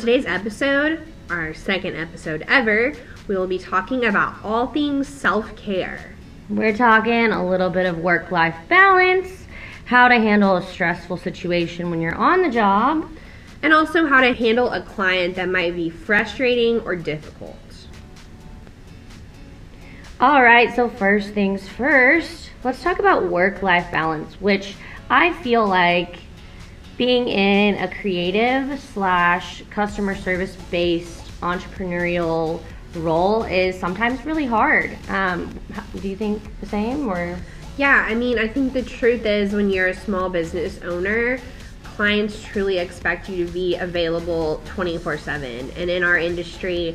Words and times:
today's 0.00 0.24
episode, 0.24 1.06
our 1.28 1.52
second 1.52 1.94
episode 1.94 2.42
ever, 2.48 2.94
we 3.28 3.36
will 3.36 3.46
be 3.46 3.58
talking 3.58 4.06
about 4.06 4.34
all 4.42 4.66
things 4.68 5.06
self 5.06 5.54
care. 5.56 6.14
We're 6.48 6.74
talking 6.74 7.26
a 7.26 7.46
little 7.46 7.68
bit 7.68 7.84
of 7.84 7.98
work 7.98 8.30
life 8.30 8.56
balance, 8.70 9.44
how 9.84 10.08
to 10.08 10.14
handle 10.14 10.56
a 10.56 10.62
stressful 10.62 11.18
situation 11.18 11.90
when 11.90 12.00
you're 12.00 12.14
on 12.14 12.42
the 12.42 12.48
job, 12.48 13.10
and 13.62 13.74
also 13.74 14.06
how 14.06 14.22
to 14.22 14.32
handle 14.32 14.70
a 14.70 14.80
client 14.80 15.34
that 15.34 15.50
might 15.50 15.76
be 15.76 15.90
frustrating 15.90 16.80
or 16.80 16.96
difficult. 16.96 17.58
All 20.18 20.42
right, 20.42 20.74
so 20.74 20.88
first 20.88 21.34
things 21.34 21.68
first, 21.68 22.52
let's 22.64 22.82
talk 22.82 23.00
about 23.00 23.26
work 23.26 23.62
life 23.62 23.92
balance, 23.92 24.40
which 24.40 24.76
I 25.10 25.34
feel 25.42 25.66
like 25.66 26.20
being 27.00 27.28
in 27.28 27.76
a 27.76 27.88
creative 27.88 28.78
slash 28.78 29.62
customer 29.70 30.14
service 30.14 30.54
based 30.70 31.24
entrepreneurial 31.40 32.60
role 32.96 33.42
is 33.44 33.80
sometimes 33.80 34.22
really 34.26 34.44
hard. 34.44 34.94
Um, 35.08 35.58
do 35.98 36.10
you 36.10 36.14
think 36.14 36.42
the 36.60 36.66
same 36.66 37.08
or? 37.08 37.38
Yeah, 37.78 38.04
I 38.06 38.14
mean, 38.14 38.38
I 38.38 38.46
think 38.46 38.74
the 38.74 38.82
truth 38.82 39.24
is 39.24 39.54
when 39.54 39.70
you're 39.70 39.86
a 39.86 39.94
small 39.94 40.28
business 40.28 40.82
owner, 40.82 41.40
clients 41.84 42.42
truly 42.44 42.76
expect 42.76 43.30
you 43.30 43.46
to 43.46 43.50
be 43.50 43.76
available 43.76 44.60
24 44.66 45.16
7. 45.16 45.70
And 45.78 45.88
in 45.88 46.04
our 46.04 46.18
industry, 46.18 46.94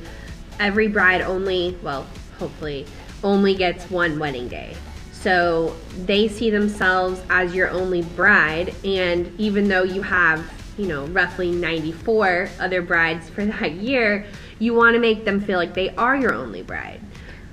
every 0.60 0.88
bride 0.88 1.22
only, 1.22 1.80
well, 1.82 2.06
hopefully, 2.38 2.86
only 3.24 3.56
gets 3.56 3.90
one 3.90 4.20
wedding 4.20 4.50
day. 4.50 4.78
So 5.26 5.76
they 6.06 6.28
see 6.28 6.52
themselves 6.52 7.20
as 7.32 7.56
your 7.56 7.72
only 7.72 8.04
bride. 8.04 8.76
And 8.86 9.34
even 9.40 9.68
though 9.68 9.82
you 9.82 10.04
have, 10.04 10.48
you 10.78 10.86
know, 10.86 11.08
roughly 11.08 11.50
94 11.50 12.50
other 12.60 12.84
brides 12.84 13.28
for 13.28 13.44
that 13.46 13.72
year, 13.72 14.28
you 14.60 14.76
want 14.76 14.94
to 14.94 15.00
make 15.00 15.26
them 15.26 15.42
feel 15.42 15.58
like 15.58 15.74
they 15.74 15.90
are 15.96 16.16
your 16.16 16.36
only 16.36 16.62
bride. 16.62 17.02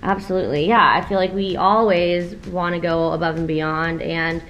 Absolutely. 0.02 0.68
Yeah, 0.68 1.00
I 1.02 1.08
feel 1.08 1.16
like 1.16 1.32
we 1.32 1.56
always 1.56 2.34
want 2.48 2.74
to 2.74 2.78
go 2.78 3.12
above 3.12 3.38
and 3.38 3.48
beyond 3.48 4.02
and 4.02 4.42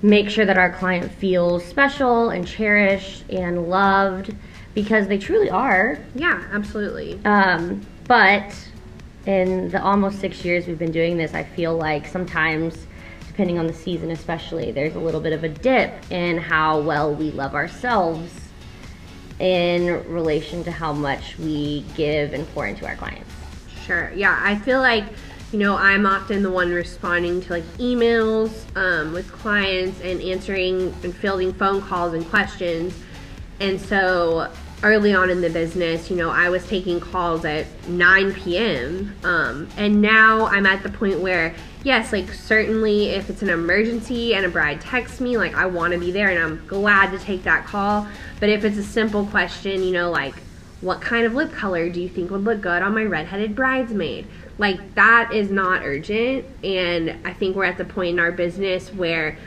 make 0.00 0.30
sure 0.30 0.46
that 0.46 0.56
our 0.56 0.72
client 0.72 1.12
feels 1.12 1.62
special 1.62 2.30
and 2.30 2.48
cherished 2.48 3.24
and 3.28 3.68
loved 3.68 4.34
because 4.72 5.08
they 5.08 5.18
truly 5.18 5.50
are. 5.50 5.98
Yeah, 6.14 6.42
absolutely. 6.52 7.20
Um, 7.26 7.82
but 8.08 8.54
in 9.26 9.68
the 9.70 9.82
almost 9.82 10.20
six 10.20 10.44
years 10.44 10.66
we've 10.66 10.78
been 10.78 10.92
doing 10.92 11.16
this, 11.16 11.34
I 11.34 11.42
feel 11.42 11.76
like 11.76 12.06
sometimes, 12.06 12.86
depending 13.26 13.58
on 13.58 13.66
the 13.66 13.72
season 13.72 14.10
especially, 14.12 14.70
there's 14.70 14.94
a 14.94 15.00
little 15.00 15.20
bit 15.20 15.32
of 15.32 15.44
a 15.44 15.48
dip 15.48 15.92
in 16.10 16.38
how 16.38 16.80
well 16.80 17.14
we 17.14 17.32
love 17.32 17.54
ourselves 17.54 18.32
in 19.38 20.08
relation 20.08 20.64
to 20.64 20.70
how 20.70 20.92
much 20.92 21.36
we 21.38 21.84
give 21.94 22.32
and 22.32 22.48
pour 22.54 22.66
into 22.66 22.86
our 22.86 22.96
clients. 22.96 23.30
Sure. 23.84 24.10
Yeah, 24.14 24.38
I 24.40 24.56
feel 24.56 24.80
like 24.80 25.04
you 25.52 25.58
know 25.58 25.76
I'm 25.76 26.06
often 26.06 26.42
the 26.42 26.50
one 26.50 26.70
responding 26.70 27.40
to 27.42 27.52
like 27.52 27.64
emails 27.78 28.50
um, 28.76 29.12
with 29.12 29.30
clients 29.30 30.00
and 30.00 30.20
answering 30.20 30.94
and 31.02 31.14
fielding 31.14 31.52
phone 31.52 31.82
calls 31.82 32.14
and 32.14 32.26
questions, 32.28 32.94
and 33.60 33.80
so 33.80 34.50
early 34.82 35.14
on 35.14 35.30
in 35.30 35.40
the 35.40 35.50
business, 35.50 36.10
you 36.10 36.16
know, 36.16 36.30
I 36.30 36.48
was 36.48 36.66
taking 36.66 37.00
calls 37.00 37.44
at 37.44 37.66
9 37.88 38.34
p.m. 38.34 39.14
Um, 39.24 39.68
and 39.76 40.02
now 40.02 40.46
I'm 40.46 40.66
at 40.66 40.82
the 40.82 40.90
point 40.90 41.20
where, 41.20 41.54
yes, 41.82 42.12
like 42.12 42.32
certainly 42.32 43.08
if 43.08 43.30
it's 43.30 43.42
an 43.42 43.48
emergency 43.48 44.34
and 44.34 44.44
a 44.44 44.48
bride 44.48 44.80
texts 44.80 45.20
me, 45.20 45.38
like 45.38 45.54
I 45.54 45.66
want 45.66 45.92
to 45.94 45.98
be 45.98 46.10
there 46.10 46.28
and 46.28 46.38
I'm 46.38 46.66
glad 46.66 47.10
to 47.12 47.18
take 47.18 47.42
that 47.44 47.66
call. 47.66 48.06
But 48.38 48.48
if 48.48 48.64
it's 48.64 48.76
a 48.76 48.82
simple 48.82 49.24
question, 49.26 49.82
you 49.82 49.92
know, 49.92 50.10
like 50.10 50.34
what 50.82 51.00
kind 51.00 51.24
of 51.24 51.34
lip 51.34 51.52
color 51.52 51.88
do 51.88 52.00
you 52.00 52.08
think 52.08 52.30
would 52.30 52.44
look 52.44 52.60
good 52.60 52.82
on 52.82 52.94
my 52.94 53.04
redheaded 53.04 53.56
bridesmaid? 53.56 54.26
Like 54.58 54.94
that 54.94 55.32
is 55.32 55.50
not 55.50 55.82
urgent. 55.84 56.44
And 56.62 57.26
I 57.26 57.32
think 57.32 57.56
we're 57.56 57.64
at 57.64 57.78
the 57.78 57.84
point 57.84 58.10
in 58.10 58.20
our 58.20 58.32
business 58.32 58.92
where 58.92 59.38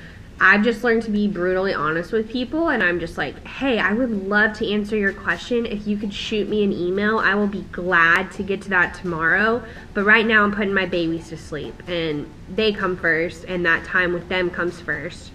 I've 0.42 0.64
just 0.64 0.86
learned 0.86 1.04
to 1.04 1.12
be 1.12 1.28
brutally 1.28 1.74
honest 1.74 2.14
with 2.14 2.30
people, 2.30 2.70
and 2.70 2.82
I'm 2.82 3.00
just 3.00 3.18
like, 3.18 3.46
hey, 3.46 3.78
I 3.78 3.92
would 3.92 4.10
love 4.28 4.54
to 4.60 4.72
answer 4.72 4.96
your 4.96 5.12
question. 5.12 5.66
If 5.66 5.86
you 5.86 5.98
could 5.98 6.14
shoot 6.14 6.48
me 6.48 6.64
an 6.64 6.72
email, 6.72 7.20
I 7.20 7.36
will 7.36 7.48
be 7.48 7.64
glad 7.74 8.32
to 8.34 8.44
get 8.44 8.62
to 8.62 8.70
that 8.70 8.94
tomorrow. 8.94 9.62
But 9.94 10.06
right 10.06 10.26
now, 10.26 10.44
I'm 10.44 10.54
putting 10.54 10.74
my 10.74 10.86
babies 10.86 11.28
to 11.30 11.38
sleep, 11.38 11.84
and 11.88 12.30
they 12.56 12.72
come 12.72 12.96
first, 12.96 13.44
and 13.46 13.66
that 13.66 13.84
time 13.84 14.14
with 14.14 14.30
them 14.30 14.50
comes 14.50 14.80
first 14.80 15.32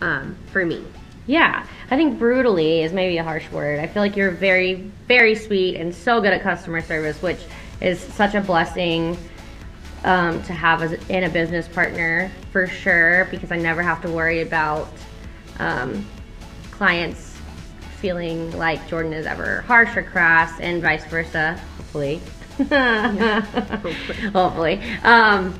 um, 0.00 0.36
for 0.52 0.64
me. 0.64 0.84
Yeah, 1.26 1.66
I 1.90 1.96
think 1.96 2.18
brutally 2.18 2.82
is 2.82 2.92
maybe 2.92 3.16
a 3.16 3.24
harsh 3.24 3.50
word. 3.50 3.80
I 3.80 3.88
feel 3.88 4.02
like 4.02 4.14
you're 4.14 4.30
very, 4.30 4.74
very 5.08 5.34
sweet 5.34 5.76
and 5.76 5.92
so 5.92 6.20
good 6.20 6.32
at 6.32 6.42
customer 6.42 6.80
service, 6.80 7.20
which 7.22 7.40
is 7.80 7.98
such 7.98 8.34
a 8.34 8.40
blessing 8.40 9.16
um, 10.04 10.42
to 10.44 10.52
have 10.52 10.82
as 10.82 10.92
in 11.08 11.24
a 11.24 11.28
business 11.30 11.66
partner 11.66 12.30
for 12.52 12.66
sure 12.66 13.26
because 13.30 13.50
I 13.50 13.56
never 13.56 13.82
have 13.82 14.00
to 14.02 14.10
worry 14.10 14.42
about 14.42 14.88
um, 15.58 16.06
clients 16.70 17.36
feeling 18.00 18.56
like 18.58 18.86
Jordan 18.86 19.14
is 19.14 19.26
ever 19.26 19.62
harsh 19.62 19.96
or 19.96 20.02
crass 20.02 20.60
and 20.60 20.82
vice 20.82 21.06
versa. 21.06 21.58
Hopefully, 21.78 22.20
hopefully. 24.32 24.80
Um, 25.02 25.58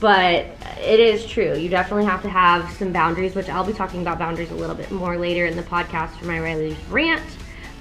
but 0.00 0.46
it 0.80 0.98
is 0.98 1.26
true. 1.26 1.54
You 1.54 1.68
definitely 1.68 2.06
have 2.06 2.22
to 2.22 2.28
have 2.28 2.70
some 2.72 2.92
boundaries, 2.92 3.34
which 3.34 3.48
I'll 3.48 3.64
be 3.64 3.72
talking 3.72 4.00
about 4.00 4.18
boundaries 4.18 4.50
a 4.50 4.54
little 4.54 4.74
bit 4.74 4.90
more 4.90 5.16
later 5.16 5.46
in 5.46 5.56
the 5.56 5.62
podcast 5.62 6.18
for 6.18 6.24
my 6.24 6.40
Riley's 6.40 6.82
rant. 6.88 7.22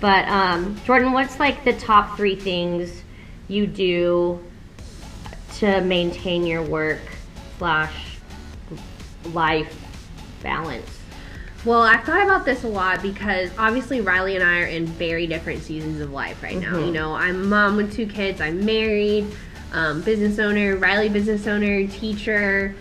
But 0.02 0.28
um, 0.28 0.80
Jordan, 0.84 1.14
what's 1.14 1.40
like 1.40 1.64
the 1.64 1.74
top 1.74 2.18
three 2.18 2.36
things 2.36 3.04
you 3.48 3.66
do 3.66 4.40
to 5.62 5.80
maintain 5.82 6.44
your 6.44 6.64
work 6.64 7.00
slash 7.60 8.18
life 9.32 9.76
balance? 10.42 11.00
Well, 11.64 11.84
I've 11.84 12.04
thought 12.04 12.24
about 12.24 12.46
this 12.46 12.64
a 12.64 12.68
lot 12.68 13.04
because 13.04 13.52
obviously 13.60 14.02
Riley 14.02 14.36
and 14.36 14.44
I 14.44 14.62
are 14.62 14.66
in 14.66 14.88
very 14.88 15.28
different 15.28 15.62
seasons 15.62 16.02
of 16.02 16.12
life 16.12 16.42
right 16.42 16.58
now. 16.58 16.74
Mm-hmm. 16.74 16.88
You 16.88 16.92
know, 16.92 17.14
I'm 17.14 17.48
mom 17.48 17.76
with 17.78 17.94
two 17.94 18.08
kids, 18.08 18.42
I'm 18.42 18.66
married, 18.66 19.28
um, 19.72 20.02
business 20.02 20.40
owner, 20.40 20.78
Riley 20.78 21.10
business 21.10 21.46
owner, 21.46 21.86
teacher, 21.86 22.76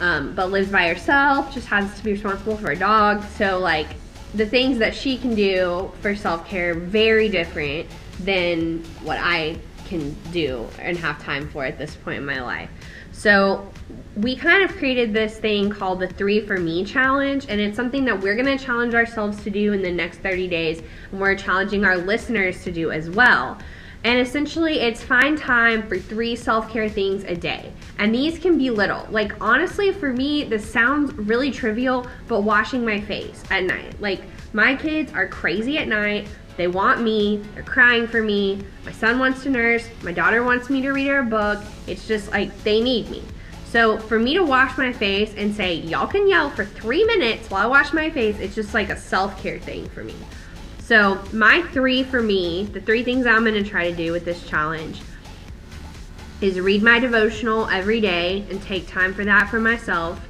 um, 0.00 0.34
but 0.34 0.50
lives 0.50 0.70
by 0.70 0.88
herself, 0.88 1.52
just 1.52 1.66
has 1.68 1.94
to 1.98 2.02
be 2.02 2.12
responsible 2.12 2.56
for 2.56 2.70
a 2.70 2.76
dog. 2.76 3.22
So, 3.36 3.58
like, 3.58 3.88
the 4.34 4.46
things 4.46 4.78
that 4.78 4.94
she 4.94 5.18
can 5.18 5.34
do 5.34 5.92
for 6.00 6.16
self 6.16 6.48
care 6.48 6.72
very 6.72 7.28
different 7.28 7.86
than 8.20 8.82
what 9.02 9.18
I 9.20 9.58
can 9.84 10.14
do 10.32 10.66
and 10.78 10.96
have 10.98 11.22
time 11.22 11.48
for 11.48 11.64
at 11.64 11.78
this 11.78 11.94
point 11.96 12.18
in 12.18 12.26
my 12.26 12.40
life. 12.40 12.70
So 13.12 13.70
we 14.16 14.36
kind 14.36 14.62
of 14.62 14.76
created 14.76 15.12
this 15.12 15.38
thing 15.38 15.70
called 15.70 16.00
the 16.00 16.08
Three 16.08 16.40
for 16.40 16.58
Me 16.58 16.84
Challenge, 16.84 17.46
and 17.48 17.60
it's 17.60 17.76
something 17.76 18.04
that 18.04 18.20
we're 18.20 18.34
going 18.34 18.58
to 18.58 18.62
challenge 18.62 18.94
ourselves 18.94 19.42
to 19.44 19.50
do 19.50 19.72
in 19.72 19.82
the 19.82 19.90
next 19.90 20.18
30 20.18 20.48
days, 20.48 20.82
and 21.10 21.20
we're 21.20 21.36
challenging 21.36 21.84
our 21.84 21.96
listeners 21.96 22.62
to 22.64 22.72
do 22.72 22.90
as 22.90 23.10
well. 23.10 23.58
And 24.04 24.18
essentially, 24.18 24.80
it's 24.80 25.02
find 25.02 25.38
time 25.38 25.88
for 25.88 25.98
three 25.98 26.36
self 26.36 26.70
care 26.70 26.90
things 26.90 27.24
a 27.24 27.34
day. 27.34 27.72
And 27.98 28.14
these 28.14 28.38
can 28.38 28.58
be 28.58 28.68
little. 28.68 29.06
Like, 29.10 29.32
honestly, 29.40 29.92
for 29.92 30.12
me, 30.12 30.44
this 30.44 30.70
sounds 30.70 31.14
really 31.14 31.50
trivial, 31.50 32.06
but 32.28 32.42
washing 32.42 32.84
my 32.84 33.00
face 33.00 33.42
at 33.50 33.64
night. 33.64 33.98
Like, 34.00 34.20
my 34.52 34.76
kids 34.76 35.12
are 35.14 35.26
crazy 35.26 35.78
at 35.78 35.88
night. 35.88 36.28
They 36.56 36.68
want 36.68 37.02
me. 37.02 37.42
They're 37.54 37.62
crying 37.62 38.06
for 38.06 38.22
me. 38.22 38.64
My 38.84 38.92
son 38.92 39.18
wants 39.18 39.42
to 39.42 39.50
nurse. 39.50 39.88
My 40.02 40.12
daughter 40.12 40.44
wants 40.44 40.70
me 40.70 40.82
to 40.82 40.90
read 40.92 41.06
her 41.08 41.18
a 41.18 41.24
book. 41.24 41.62
It's 41.86 42.06
just 42.06 42.30
like 42.30 42.56
they 42.62 42.80
need 42.80 43.10
me. 43.10 43.22
So 43.66 43.98
for 43.98 44.20
me 44.20 44.34
to 44.34 44.44
wash 44.44 44.78
my 44.78 44.92
face 44.92 45.34
and 45.36 45.52
say, 45.52 45.74
y'all 45.74 46.06
can 46.06 46.28
yell 46.28 46.48
for 46.48 46.64
three 46.64 47.04
minutes 47.04 47.50
while 47.50 47.64
I 47.64 47.66
wash 47.66 47.92
my 47.92 48.08
face, 48.08 48.38
it's 48.38 48.54
just 48.54 48.72
like 48.72 48.88
a 48.88 48.96
self 48.96 49.42
care 49.42 49.58
thing 49.58 49.88
for 49.88 50.04
me. 50.04 50.14
So 50.78 51.20
my 51.32 51.62
three 51.72 52.04
for 52.04 52.22
me, 52.22 52.66
the 52.66 52.80
three 52.80 53.02
things 53.02 53.26
I'm 53.26 53.42
going 53.44 53.54
to 53.54 53.68
try 53.68 53.90
to 53.90 53.96
do 53.96 54.12
with 54.12 54.24
this 54.24 54.46
challenge 54.46 55.00
is 56.40 56.60
read 56.60 56.82
my 56.82 56.98
devotional 56.98 57.66
every 57.68 58.00
day 58.00 58.44
and 58.50 58.62
take 58.62 58.86
time 58.86 59.14
for 59.14 59.24
that 59.24 59.48
for 59.48 59.58
myself, 59.58 60.20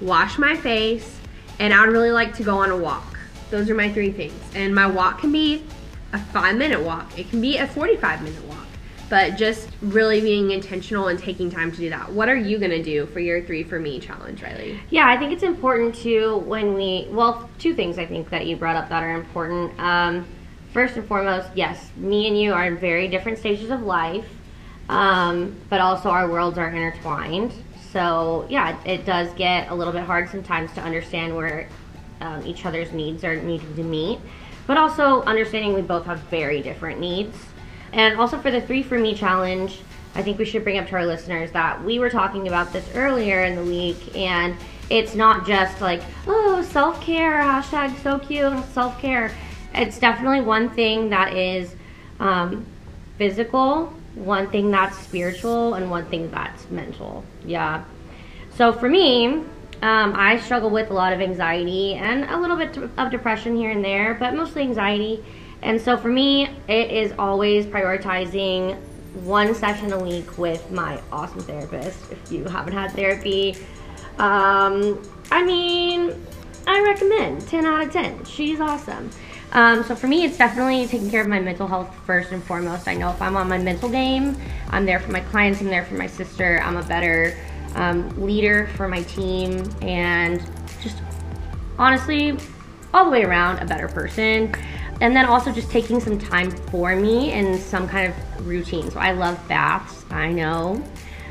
wash 0.00 0.38
my 0.38 0.54
face, 0.54 1.18
and 1.58 1.72
I'd 1.72 1.88
really 1.88 2.12
like 2.12 2.34
to 2.34 2.42
go 2.42 2.58
on 2.58 2.70
a 2.70 2.76
walk. 2.76 3.13
Those 3.54 3.70
are 3.70 3.74
my 3.76 3.88
three 3.88 4.10
things. 4.10 4.34
And 4.56 4.74
my 4.74 4.88
walk 4.88 5.20
can 5.20 5.30
be 5.30 5.62
a 6.12 6.18
five 6.18 6.56
minute 6.56 6.82
walk, 6.82 7.16
it 7.16 7.30
can 7.30 7.40
be 7.40 7.58
a 7.58 7.68
45 7.68 8.22
minute 8.22 8.44
walk, 8.46 8.66
but 9.08 9.36
just 9.36 9.68
really 9.80 10.20
being 10.20 10.50
intentional 10.50 11.06
and 11.06 11.16
taking 11.16 11.52
time 11.52 11.70
to 11.70 11.78
do 11.78 11.88
that. 11.88 12.10
What 12.10 12.28
are 12.28 12.34
you 12.34 12.58
going 12.58 12.72
to 12.72 12.82
do 12.82 13.06
for 13.06 13.20
your 13.20 13.44
three 13.44 13.62
for 13.62 13.78
me 13.78 14.00
challenge, 14.00 14.42
Riley? 14.42 14.80
Yeah, 14.90 15.06
I 15.06 15.16
think 15.16 15.32
it's 15.32 15.44
important 15.44 15.94
to 16.02 16.38
when 16.38 16.74
we, 16.74 17.06
well, 17.12 17.48
two 17.60 17.76
things 17.76 17.96
I 17.96 18.06
think 18.06 18.28
that 18.30 18.48
you 18.48 18.56
brought 18.56 18.74
up 18.74 18.88
that 18.88 19.04
are 19.04 19.14
important. 19.14 19.78
Um, 19.78 20.26
first 20.72 20.96
and 20.96 21.06
foremost, 21.06 21.48
yes, 21.54 21.92
me 21.94 22.26
and 22.26 22.36
you 22.36 22.52
are 22.52 22.66
in 22.66 22.76
very 22.76 23.06
different 23.06 23.38
stages 23.38 23.70
of 23.70 23.82
life, 23.82 24.26
um, 24.88 25.54
but 25.70 25.80
also 25.80 26.08
our 26.08 26.28
worlds 26.28 26.58
are 26.58 26.70
intertwined. 26.70 27.52
So, 27.92 28.48
yeah, 28.50 28.76
it 28.84 29.06
does 29.06 29.32
get 29.34 29.70
a 29.70 29.74
little 29.76 29.92
bit 29.92 30.02
hard 30.02 30.28
sometimes 30.28 30.72
to 30.72 30.80
understand 30.80 31.36
where 31.36 31.68
um, 32.20 32.44
each 32.46 32.64
other's 32.66 32.92
needs 32.92 33.24
are 33.24 33.36
needing 33.36 33.74
to 33.76 33.82
meet, 33.82 34.18
but 34.66 34.76
also 34.76 35.22
understanding 35.22 35.74
we 35.74 35.82
both 35.82 36.06
have 36.06 36.20
very 36.30 36.62
different 36.62 37.00
needs. 37.00 37.36
And 37.92 38.18
also 38.18 38.38
for 38.38 38.50
the 38.50 38.60
Three 38.60 38.82
For 38.82 38.98
Me 38.98 39.14
challenge, 39.14 39.80
I 40.14 40.22
think 40.22 40.38
we 40.38 40.44
should 40.44 40.64
bring 40.64 40.78
up 40.78 40.86
to 40.88 40.94
our 40.94 41.06
listeners 41.06 41.50
that 41.52 41.82
we 41.82 41.98
were 41.98 42.10
talking 42.10 42.46
about 42.46 42.72
this 42.72 42.88
earlier 42.94 43.44
in 43.44 43.56
the 43.56 43.64
week, 43.64 44.16
and 44.16 44.56
it's 44.90 45.14
not 45.14 45.46
just 45.46 45.80
like, 45.80 46.02
oh, 46.26 46.62
self 46.62 47.00
care, 47.00 47.40
hashtag 47.40 48.00
so 48.02 48.18
cute, 48.18 48.64
self 48.72 48.98
care. 49.00 49.32
It's 49.74 49.98
definitely 49.98 50.40
one 50.40 50.70
thing 50.70 51.10
that 51.10 51.34
is 51.34 51.74
um, 52.20 52.64
physical, 53.18 53.92
one 54.14 54.48
thing 54.50 54.70
that's 54.70 54.96
spiritual, 54.98 55.74
and 55.74 55.90
one 55.90 56.06
thing 56.06 56.30
that's 56.30 56.70
mental. 56.70 57.24
Yeah. 57.44 57.84
So 58.56 58.72
for 58.72 58.88
me, 58.88 59.42
um, 59.82 60.14
I 60.16 60.38
struggle 60.38 60.70
with 60.70 60.90
a 60.90 60.94
lot 60.94 61.12
of 61.12 61.20
anxiety 61.20 61.94
and 61.94 62.24
a 62.24 62.38
little 62.38 62.56
bit 62.56 62.76
of 62.96 63.10
depression 63.10 63.56
here 63.56 63.70
and 63.70 63.84
there, 63.84 64.14
but 64.14 64.34
mostly 64.34 64.62
anxiety. 64.62 65.24
And 65.62 65.80
so 65.80 65.96
for 65.96 66.08
me, 66.08 66.48
it 66.68 66.90
is 66.90 67.12
always 67.18 67.66
prioritizing 67.66 68.76
one 69.22 69.54
session 69.54 69.92
a 69.92 69.98
week 69.98 70.38
with 70.38 70.70
my 70.70 71.00
awesome 71.12 71.40
therapist. 71.40 72.10
If 72.10 72.32
you 72.32 72.44
haven't 72.44 72.72
had 72.72 72.92
therapy, 72.92 73.56
um, 74.18 75.02
I 75.30 75.42
mean, 75.42 76.24
I 76.66 76.82
recommend 76.82 77.46
10 77.46 77.66
out 77.66 77.82
of 77.86 77.92
10. 77.92 78.24
She's 78.24 78.60
awesome. 78.60 79.10
Um, 79.52 79.84
so 79.84 79.94
for 79.94 80.08
me, 80.08 80.24
it's 80.24 80.36
definitely 80.36 80.86
taking 80.86 81.10
care 81.10 81.20
of 81.20 81.28
my 81.28 81.38
mental 81.38 81.68
health 81.68 81.94
first 82.04 82.32
and 82.32 82.42
foremost. 82.42 82.88
I 82.88 82.94
know 82.94 83.10
if 83.10 83.22
I'm 83.22 83.36
on 83.36 83.48
my 83.48 83.58
mental 83.58 83.88
game, 83.88 84.36
I'm 84.70 84.84
there 84.84 84.98
for 84.98 85.12
my 85.12 85.20
clients, 85.20 85.60
I'm 85.60 85.68
there 85.68 85.84
for 85.84 85.94
my 85.94 86.08
sister, 86.08 86.60
I'm 86.64 86.76
a 86.76 86.82
better 86.82 87.38
um, 87.74 88.08
leader 88.22 88.68
for 88.76 88.88
my 88.88 89.02
team, 89.02 89.70
and 89.82 90.40
just 90.82 90.98
honestly, 91.78 92.38
all 92.92 93.04
the 93.04 93.10
way 93.10 93.24
around, 93.24 93.58
a 93.58 93.66
better 93.66 93.88
person. 93.88 94.54
And 95.00 95.14
then 95.14 95.26
also 95.26 95.52
just 95.52 95.70
taking 95.70 95.98
some 96.00 96.18
time 96.18 96.50
for 96.50 96.94
me 96.94 97.32
and 97.32 97.58
some 97.58 97.88
kind 97.88 98.12
of 98.12 98.46
routine. 98.46 98.90
So 98.90 99.00
I 99.00 99.10
love 99.10 99.36
baths, 99.48 100.04
I 100.10 100.30
know. 100.30 100.82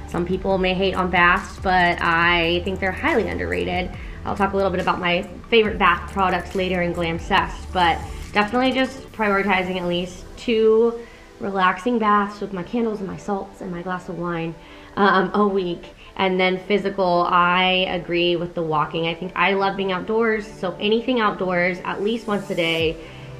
Some 0.09 0.25
people 0.25 0.57
may 0.57 0.73
hate 0.73 0.93
on 0.93 1.09
baths, 1.09 1.57
but 1.63 1.99
I 2.01 2.61
think 2.65 2.79
they're 2.79 2.91
highly 2.91 3.27
underrated. 3.29 3.89
I'll 4.25 4.35
talk 4.35 4.53
a 4.53 4.55
little 4.55 4.71
bit 4.71 4.81
about 4.81 4.99
my 4.99 5.23
favorite 5.49 5.77
bath 5.77 6.11
products 6.11 6.55
later 6.55 6.81
in 6.81 6.93
Glam 6.93 7.19
Cest, 7.19 7.71
but 7.73 7.99
definitely 8.31 8.73
just 8.73 9.11
prioritizing 9.13 9.77
at 9.77 9.87
least 9.87 10.25
two 10.37 10.99
relaxing 11.39 11.99
baths 11.99 12.41
with 12.41 12.53
my 12.53 12.63
candles 12.63 12.99
and 12.99 13.07
my 13.07 13.17
salts 13.17 13.61
and 13.61 13.71
my 13.71 13.81
glass 13.81 14.07
of 14.07 14.19
wine 14.19 14.53
um, 14.95 15.31
a 15.33 15.47
week. 15.47 15.93
And 16.15 16.39
then 16.39 16.59
physical, 16.59 17.27
I 17.29 17.87
agree 17.89 18.35
with 18.35 18.53
the 18.53 18.61
walking. 18.61 19.07
I 19.07 19.15
think 19.15 19.31
I 19.35 19.53
love 19.53 19.75
being 19.75 19.91
outdoors, 19.91 20.45
so 20.45 20.75
anything 20.79 21.19
outdoors 21.19 21.79
at 21.83 22.03
least 22.03 22.27
once 22.27 22.49
a 22.49 22.55
day, 22.55 22.97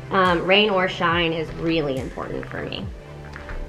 um, 0.10 0.46
rain 0.46 0.70
or 0.70 0.88
shine, 0.88 1.34
is 1.34 1.52
really 1.56 1.98
important 1.98 2.46
for 2.48 2.64
me. 2.64 2.86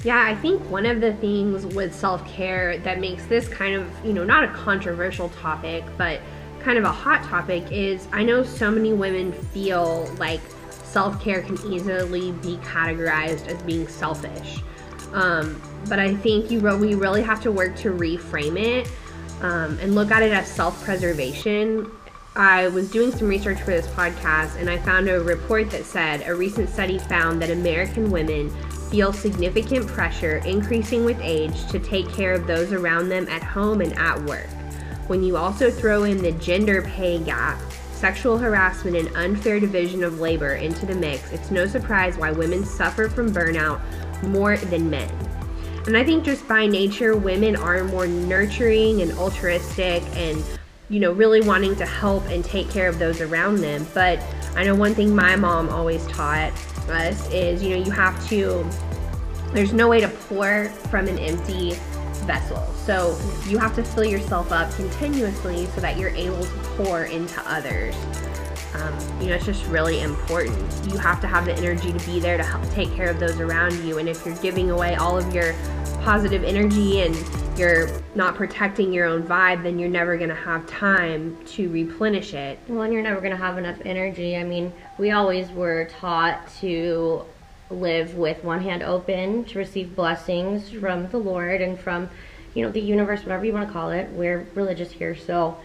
Yeah, 0.05 0.23
I 0.23 0.35
think 0.35 0.62
one 0.71 0.85
of 0.85 1.01
the 1.01 1.15
things 1.15 1.65
with 1.75 1.95
self 1.95 2.27
care 2.29 2.79
that 2.79 3.01
makes 3.01 3.25
this 3.27 3.49
kind 3.49 3.75
of, 3.75 3.89
you 4.05 4.12
know, 4.12 4.25
not 4.25 4.45
a 4.45 4.49
controversial 4.49 5.31
topic, 5.31 5.85
but 5.97 6.21
kind 6.61 6.79
of 6.79 6.85
a 6.85 6.93
hot 6.93 7.23
topic 7.25 7.71
is 7.71 8.09
I 8.12 8.23
know 8.23 8.43
so 8.43 8.71
many 8.71 8.93
women 8.93 9.33
feel 9.33 10.07
like 10.19 10.41
self 10.71 11.23
care 11.23 11.43
can 11.43 11.59
easily 11.67 12.33
be 12.33 12.57
categorized 12.59 13.47
as 13.49 13.62
being 13.62 13.89
selfish. 13.89 14.62
Um, 15.14 15.62
but 15.88 15.99
I 15.99 16.14
think 16.14 16.50
you 16.50 16.61
re- 16.61 16.76
we 16.76 16.94
really 16.94 17.22
have 17.22 17.40
to 17.43 17.52
work 17.52 17.76
to 17.76 17.90
reframe 17.93 18.61
it 18.61 18.90
um, 19.40 19.78
and 19.81 19.94
look 19.94 20.11
at 20.11 20.22
it 20.22 20.32
as 20.32 20.49
self 20.49 20.82
preservation. 20.84 21.90
I 22.37 22.66
was 22.69 22.90
doing 22.90 23.12
some 23.12 23.28
research 23.28 23.61
for 23.61 23.70
this 23.70 23.87
podcast 23.87 24.58
and 24.58 24.69
I 24.69 24.76
found 24.78 25.08
a 25.08 25.20
report 25.20 25.70
that 25.70 25.84
said 25.84 26.26
a 26.26 26.34
recent 26.34 26.69
study 26.69 26.99
found 26.99 27.40
that 27.43 27.50
American 27.50 28.11
women 28.11 28.50
feel 28.90 29.12
significant 29.12 29.87
pressure 29.87 30.38
increasing 30.38 31.05
with 31.05 31.19
age 31.20 31.66
to 31.69 31.78
take 31.78 32.08
care 32.12 32.32
of 32.32 32.49
those 32.49 32.72
around 32.72 33.08
them 33.08 33.28
at 33.28 33.43
home 33.44 33.81
and 33.81 33.93
at 33.96 34.20
work. 34.25 34.49
When 35.06 35.22
you 35.22 35.37
also 35.37 35.70
throw 35.70 36.05
in 36.05 36.22
the 36.22 36.32
gender 36.32 36.82
pay 36.82 37.20
gap, 37.20 37.61
sexual 37.93 38.37
harassment, 38.37 38.96
and 38.96 39.16
unfair 39.16 39.61
division 39.61 40.02
of 40.02 40.19
labor 40.19 40.55
into 40.55 40.87
the 40.87 40.94
mix, 40.94 41.31
it's 41.31 41.52
no 41.52 41.66
surprise 41.66 42.16
why 42.16 42.32
women 42.32 42.64
suffer 42.64 43.08
from 43.08 43.32
burnout 43.32 43.81
more 44.22 44.56
than 44.56 44.88
men. 44.90 45.11
And 45.87 45.96
I 45.96 46.05
think 46.05 46.25
just 46.25 46.46
by 46.49 46.66
nature, 46.66 47.14
women 47.16 47.56
are 47.56 47.84
more 47.84 48.06
nurturing 48.06 49.02
and 49.02 49.12
altruistic 49.19 50.02
and, 50.16 50.43
you 50.88 50.99
know, 50.99 51.12
really 51.12 51.43
wanting 51.43 51.76
to 51.76 51.84
help 51.84 52.25
and 52.28 52.43
take 52.43 52.70
care 52.70 52.88
of 52.88 52.99
those 52.99 53.20
around 53.20 53.58
them. 53.58 53.87
But 53.93 54.19
I 54.56 54.64
know 54.64 54.75
one 54.75 54.94
thing 54.94 55.14
my 55.14 55.37
mom 55.37 55.69
always 55.69 56.06
taught 56.06 56.52
us 56.88 57.31
is, 57.31 57.62
you 57.62 57.76
know, 57.76 57.84
you 57.84 57.90
have 57.90 58.26
to, 58.28 58.66
there's 59.52 59.72
no 59.72 59.88
way 59.88 60.00
to 60.00 60.08
pour 60.08 60.66
from 60.90 61.06
an 61.06 61.19
empty 61.19 61.72
vessel. 62.25 62.64
So 62.87 63.19
you 63.46 63.58
have 63.58 63.75
to 63.76 63.82
fill 63.82 64.05
yourself 64.05 64.52
up 64.52 64.72
continuously 64.75 65.66
so 65.66 65.81
that 65.81 65.99
you're 65.99 66.11
able 66.11 66.43
to 66.43 66.58
pour 66.76 67.05
into 67.05 67.40
others. 67.46 67.94
Um, 68.75 69.21
you 69.21 69.29
know, 69.29 69.37
it's 69.37 69.47
just 69.47 69.65
really 69.67 70.00
important. 70.00 70.56
You 70.93 70.99
have 70.99 71.21
to 71.21 71.26
have 71.26 71.44
the 71.44 71.55
energy 71.55 71.93
to 71.93 72.06
be 72.06 72.19
there 72.19 72.37
to 72.37 72.43
help 72.43 72.69
take 72.71 72.93
care 72.94 73.09
of 73.09 73.21
those 73.21 73.38
around 73.38 73.75
you. 73.85 73.99
And 73.99 74.09
if 74.09 74.25
you're 74.26 74.37
giving 74.37 74.71
away 74.71 74.97
all 74.97 75.17
of 75.17 75.32
your 75.35 75.55
positive 76.03 76.43
energy 76.44 77.03
and 77.03 77.17
you're 77.59 77.88
not 78.15 78.35
protecting 78.35 78.93
your 78.93 79.06
own 79.06 79.23
vibe, 79.23 79.62
then 79.62 79.79
you're 79.79 79.88
never 79.88 80.17
going 80.17 80.29
to 80.29 80.35
have 80.35 80.67
time 80.67 81.38
to 81.47 81.69
replenish 81.71 82.35
it. 82.35 82.59
Well, 82.69 82.82
and 82.82 82.93
you're 82.93 83.03
never 83.03 83.21
going 83.21 83.31
to 83.31 83.37
have 83.37 83.59
enough 83.59 83.79
energy. 83.85 84.37
I 84.37 84.44
mean, 84.44 84.73
we 84.99 85.12
always 85.12 85.50
were 85.50 85.87
taught 86.00 86.53
to 86.61 87.25
live 87.71 88.14
with 88.16 88.43
one 88.45 88.61
hand 88.61 88.83
open 88.83 89.45
to 89.45 89.59
receive 89.59 89.95
blessings 89.95 90.71
from 90.71 91.09
the 91.11 91.19
Lord 91.19 91.61
and 91.61 91.78
from, 91.78 92.11
you 92.54 92.64
know, 92.64 92.71
the 92.71 92.81
universe, 92.81 93.21
whatever 93.21 93.45
you 93.45 93.52
want 93.52 93.66
to 93.69 93.73
call 93.73 93.90
it. 93.90 94.11
We're 94.11 94.47
religious 94.54 94.90
here, 94.90 95.14
so 95.14 95.57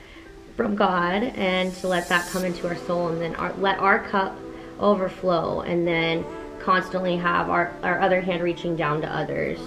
from 0.60 0.76
God, 0.76 1.24
and 1.24 1.74
to 1.76 1.88
let 1.88 2.10
that 2.10 2.30
come 2.32 2.44
into 2.44 2.68
our 2.68 2.76
soul, 2.80 3.08
and 3.08 3.22
then 3.22 3.34
our, 3.36 3.54
let 3.60 3.80
our 3.80 4.00
cup 4.10 4.38
overflow, 4.82 5.62
and 5.62 5.88
then 5.88 6.26
constantly 6.60 7.16
have 7.16 7.50
our, 7.50 7.74
our 7.82 8.02
other 8.02 8.20
hand 8.20 8.44
reaching 8.44 8.76
down 8.76 9.00
to 9.00 9.08
others 9.08 9.58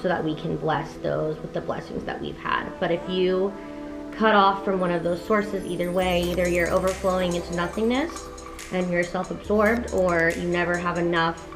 so 0.00 0.08
that 0.08 0.24
we 0.24 0.34
can 0.34 0.56
bless 0.56 0.94
those 1.02 1.36
with 1.40 1.52
the 1.52 1.60
blessings 1.60 2.02
that 2.04 2.18
we've 2.18 2.38
had. 2.38 2.66
But 2.80 2.90
if 2.90 3.06
you 3.10 3.52
cut 4.12 4.34
off 4.34 4.64
from 4.64 4.80
one 4.80 4.90
of 4.90 5.02
those 5.02 5.22
sources, 5.22 5.66
either 5.66 5.92
way, 5.92 6.22
either 6.22 6.48
you're 6.48 6.70
overflowing 6.70 7.34
into 7.34 7.54
nothingness 7.54 8.24
and 8.72 8.90
you're 8.90 9.04
self 9.04 9.30
absorbed, 9.30 9.92
or 9.92 10.32
you 10.34 10.48
never 10.48 10.78
have 10.78 10.96
enough 10.96 11.46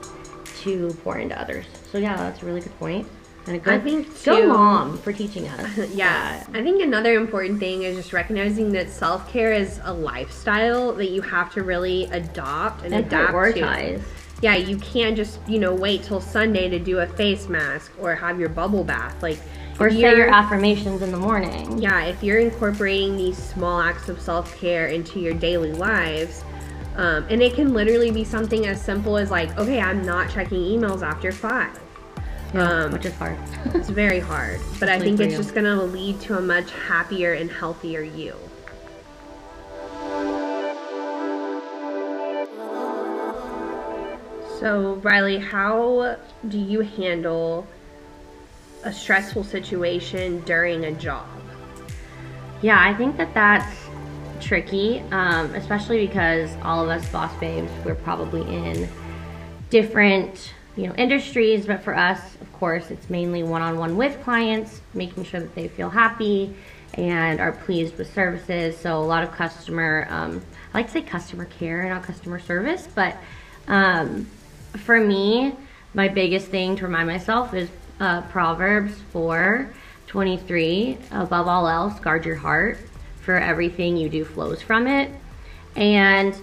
to 0.65 0.91
pour 1.03 1.17
into 1.17 1.41
others. 1.41 1.65
So 1.91 1.97
yeah, 1.97 2.19
that's 2.19 2.43
a 2.43 2.45
really 2.45 2.61
good 2.61 2.79
point. 2.79 3.09
And 3.47 3.57
a 3.57 3.59
good, 3.59 3.75
I 3.75 3.79
think 3.81 4.07
go 4.25 4.41
too- 4.41 4.49
mom 4.49 4.99
for 4.99 5.13
teaching 5.13 5.49
us. 5.49 5.91
Yeah, 5.95 6.45
I 6.55 6.63
think 6.63 6.81
another 6.83 7.15
important 7.15 7.59
thing 7.59 7.83
is 7.83 7.97
just 7.97 8.13
recognizing 8.13 8.71
that 8.73 8.89
self 8.89 9.31
care 9.33 9.53
is 9.53 9.81
a 9.85 9.93
lifestyle 9.93 10.93
that 10.95 11.11
you 11.11 11.23
have 11.23 11.53
to 11.55 11.63
really 11.63 12.05
adopt 12.07 12.85
and, 12.85 12.95
And 12.95 13.07
adapt 13.07 13.33
prioritize. 13.33 13.99
to. 13.99 14.03
Yeah, 14.43 14.57
you 14.57 14.77
can't 14.79 15.17
just 15.17 15.39
you 15.49 15.59
know 15.59 15.75
wait 15.75 16.03
till 16.05 16.21
Sunday 16.21 16.69
to 16.69 16.79
do 16.79 17.01
a 17.01 17.07
face 17.07 17.49
mask 17.49 17.93
or 18.01 18.15
have 18.15 18.39
your 18.41 18.49
bubble 18.49 18.85
bath. 18.85 19.21
Like, 19.23 19.39
Or 19.81 19.91
say 19.91 19.99
your 20.17 20.29
affirmations 20.29 21.03
in 21.03 21.11
the 21.11 21.17
morning. 21.19 21.79
yeah, 21.79 22.05
if 22.05 22.23
you're 22.23 22.39
incorporating 22.39 23.17
these 23.17 23.37
small 23.39 23.81
acts 23.81 24.09
of 24.09 24.21
self 24.21 24.57
care 24.61 24.87
into 24.89 25.19
your 25.21 25.35
daily 25.35 25.73
lives, 25.73 26.45
um, 26.97 27.25
and 27.31 27.41
it 27.43 27.55
can 27.55 27.73
literally 27.73 28.11
be 28.11 28.23
something 28.25 28.67
as 28.67 28.81
simple 28.81 29.17
as 29.17 29.31
like, 29.31 29.57
okay, 29.59 29.81
I'm 29.81 30.03
not 30.05 30.31
checking 30.31 30.59
emails 30.59 31.03
after 31.03 31.33
five. 31.33 31.79
Yeah, 32.55 32.85
Um, 32.85 32.93
which 32.93 33.07
is 33.07 33.15
hard. 33.15 33.39
It's 33.75 33.89
very 33.89 34.21
hard, 34.21 34.61
but 34.79 34.89
I 34.89 34.99
think 34.99 35.19
it's 35.21 35.33
you. 35.33 35.39
just 35.39 35.55
gonna 35.55 35.83
lead 35.83 36.21
to 36.23 36.37
a 36.39 36.41
much 36.43 36.71
happier 36.73 37.33
and 37.33 37.51
healthier 37.51 38.03
you. 38.03 38.35
So, 44.61 44.95
Riley, 45.03 45.39
how 45.39 46.17
do 46.49 46.59
you 46.59 46.81
handle 46.81 47.67
a 48.85 48.93
stressful 48.93 49.45
situation 49.45 50.41
during 50.43 50.85
a 50.85 50.93
job? 50.93 51.27
Yeah, 52.61 52.79
I 52.81 52.95
think 52.95 53.17
that 53.17 53.35
that's 53.35 53.77
tricky, 54.41 55.01
um, 55.11 55.53
especially 55.55 56.07
because 56.07 56.51
all 56.63 56.85
of 56.85 56.91
us 56.91 57.09
boss 57.11 57.35
babes, 57.41 57.71
we're 57.85 57.97
probably 57.97 58.43
in 58.43 58.89
different, 59.71 60.53
you 60.77 60.87
know, 60.87 60.95
industries. 60.95 61.67
But 61.67 61.83
for 61.83 61.97
us, 61.97 62.21
of 62.41 62.53
course, 62.53 62.91
it's 62.91 63.09
mainly 63.11 63.43
one-on-one 63.43 63.97
with 63.97 64.23
clients, 64.23 64.81
making 64.95 65.25
sure 65.25 65.41
that 65.41 65.55
they 65.55 65.69
feel 65.69 65.91
happy 65.91 66.55
and 66.95 67.41
are 67.41 67.53
pleased 67.53 67.97
with 67.97 68.13
services. 68.13 68.77
So 68.77 68.99
a 68.99 69.05
lot 69.05 69.23
of 69.23 69.33
customer, 69.33 70.07
um, 70.11 70.43
I 70.73 70.79
like 70.79 70.87
to 70.87 70.93
say 70.93 71.03
customer 71.03 71.47
care, 71.47 71.83
and 71.83 71.91
not 71.91 72.03
customer 72.03 72.39
service, 72.39 72.89
but 72.95 73.17
um, 73.69 74.27
for 74.77 75.01
me, 75.01 75.55
my 75.95 76.09
biggest 76.09 76.49
thing 76.49 76.77
to 76.77 76.85
remind 76.85 77.09
myself 77.09 77.55
is 77.55 77.69
uh, 78.01 78.23
Proverbs 78.23 78.95
4 79.13 79.71
23. 80.09 80.99
Above 81.13 81.49
all 81.49 81.67
else, 81.67 81.99
guard 82.01 82.27
your 82.27 82.37
heart, 82.37 82.79
for 83.23 83.39
everything 83.39 83.97
you 83.97 84.11
do 84.11 84.25
flows 84.25 84.61
from 84.61 84.87
it. 84.87 85.11
And 85.75 86.37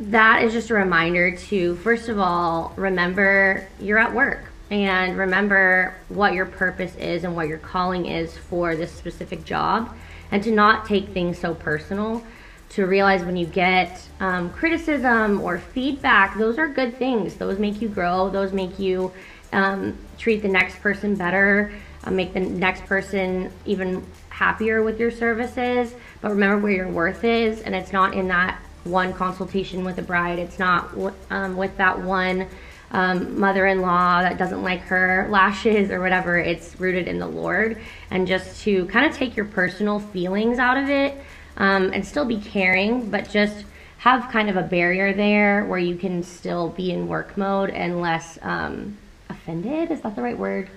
that 0.00 0.42
is 0.42 0.52
just 0.52 0.70
a 0.70 0.74
reminder 0.74 1.36
to, 1.36 1.76
first 1.76 2.08
of 2.08 2.18
all, 2.18 2.72
remember 2.76 3.66
you're 3.80 3.98
at 3.98 4.14
work 4.14 4.44
and 4.70 5.16
remember 5.16 5.96
what 6.08 6.34
your 6.34 6.46
purpose 6.46 6.94
is 6.96 7.24
and 7.24 7.34
what 7.34 7.48
your 7.48 7.58
calling 7.58 8.06
is 8.06 8.36
for 8.36 8.76
this 8.76 8.92
specific 8.92 9.44
job 9.44 9.94
and 10.30 10.42
to 10.44 10.50
not 10.50 10.86
take 10.86 11.08
things 11.08 11.38
so 11.38 11.54
personal. 11.54 12.22
To 12.70 12.86
realize 12.86 13.24
when 13.24 13.36
you 13.36 13.46
get 13.46 14.00
um, 14.20 14.50
criticism 14.50 15.40
or 15.40 15.58
feedback 15.58 16.36
those 16.36 16.58
are 16.58 16.68
good 16.68 16.98
things. 16.98 17.36
Those 17.36 17.58
make 17.58 17.80
you 17.80 17.88
grow. 17.88 18.28
Those 18.28 18.52
make 18.52 18.78
you 18.78 19.10
um, 19.54 19.96
treat 20.18 20.42
the 20.42 20.48
next 20.48 20.78
person 20.80 21.14
better 21.14 21.72
uh, 22.04 22.10
make 22.10 22.32
the 22.32 22.40
next 22.40 22.84
person 22.86 23.50
even 23.66 24.04
happier 24.28 24.82
with 24.82 25.00
your 25.00 25.10
services. 25.10 25.94
But 26.20 26.30
remember 26.30 26.58
where 26.58 26.72
your 26.72 26.88
worth 26.88 27.24
is 27.24 27.60
and 27.62 27.74
it's 27.74 27.92
not 27.92 28.14
in 28.14 28.28
that 28.28 28.60
one 28.84 29.12
consultation 29.12 29.84
with 29.84 29.98
a 29.98 30.02
bride. 30.02 30.38
It's 30.38 30.58
not 30.58 30.90
um, 31.30 31.56
with 31.56 31.76
that 31.76 32.00
one 32.00 32.48
um, 32.90 33.38
mother-in-law 33.38 34.22
that 34.22 34.38
doesn't 34.38 34.62
like 34.62 34.80
her 34.82 35.28
lashes 35.30 35.90
or 35.90 36.00
whatever. 36.00 36.38
It's 36.38 36.78
rooted 36.80 37.06
in 37.06 37.18
the 37.18 37.26
lord. 37.26 37.78
And 38.10 38.26
just 38.26 38.62
to 38.62 38.86
kind 38.86 39.06
of 39.06 39.14
take 39.14 39.36
your 39.36 39.46
personal 39.46 40.00
feelings 40.00 40.58
out 40.58 40.76
of 40.76 40.88
it 40.88 41.16
um, 41.56 41.92
and 41.92 42.06
still 42.06 42.24
be 42.24 42.40
caring 42.40 43.10
but 43.10 43.28
just 43.28 43.64
have 43.98 44.30
kind 44.30 44.48
of 44.48 44.56
a 44.56 44.62
barrier 44.62 45.12
there 45.12 45.64
where 45.64 45.78
you 45.78 45.96
can 45.96 46.22
still 46.22 46.68
be 46.68 46.92
in 46.92 47.08
work 47.08 47.36
mode 47.36 47.70
and 47.70 48.00
less 48.00 48.38
um, 48.42 48.96
offended. 49.28 49.90
Is 49.90 50.00
that 50.02 50.14
the 50.14 50.22
right 50.22 50.38
word? 50.38 50.70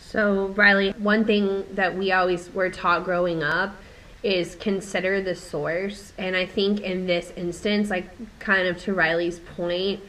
So 0.00 0.46
riley 0.48 0.92
one 0.92 1.24
thing 1.24 1.64
that 1.74 1.96
we 1.96 2.12
always 2.12 2.52
were 2.54 2.70
taught 2.70 3.04
growing 3.04 3.42
up 3.42 3.74
is 4.22 4.56
consider 4.56 5.20
the 5.20 5.34
source 5.34 6.12
and 6.18 6.34
i 6.36 6.44
think 6.44 6.80
in 6.80 7.06
this 7.06 7.32
instance 7.36 7.90
like 7.90 8.08
kind 8.38 8.66
of 8.66 8.78
to 8.78 8.92
riley's 8.92 9.38
point 9.38 10.00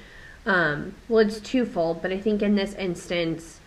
um, 0.47 0.95
well, 1.09 1.19
it's 1.19 1.41
twofold, 1.41 2.01
but 2.01 2.11
I 2.11 2.19
think 2.19 2.41
in 2.41 2.55
this 2.55 2.73
instance, 2.75 3.59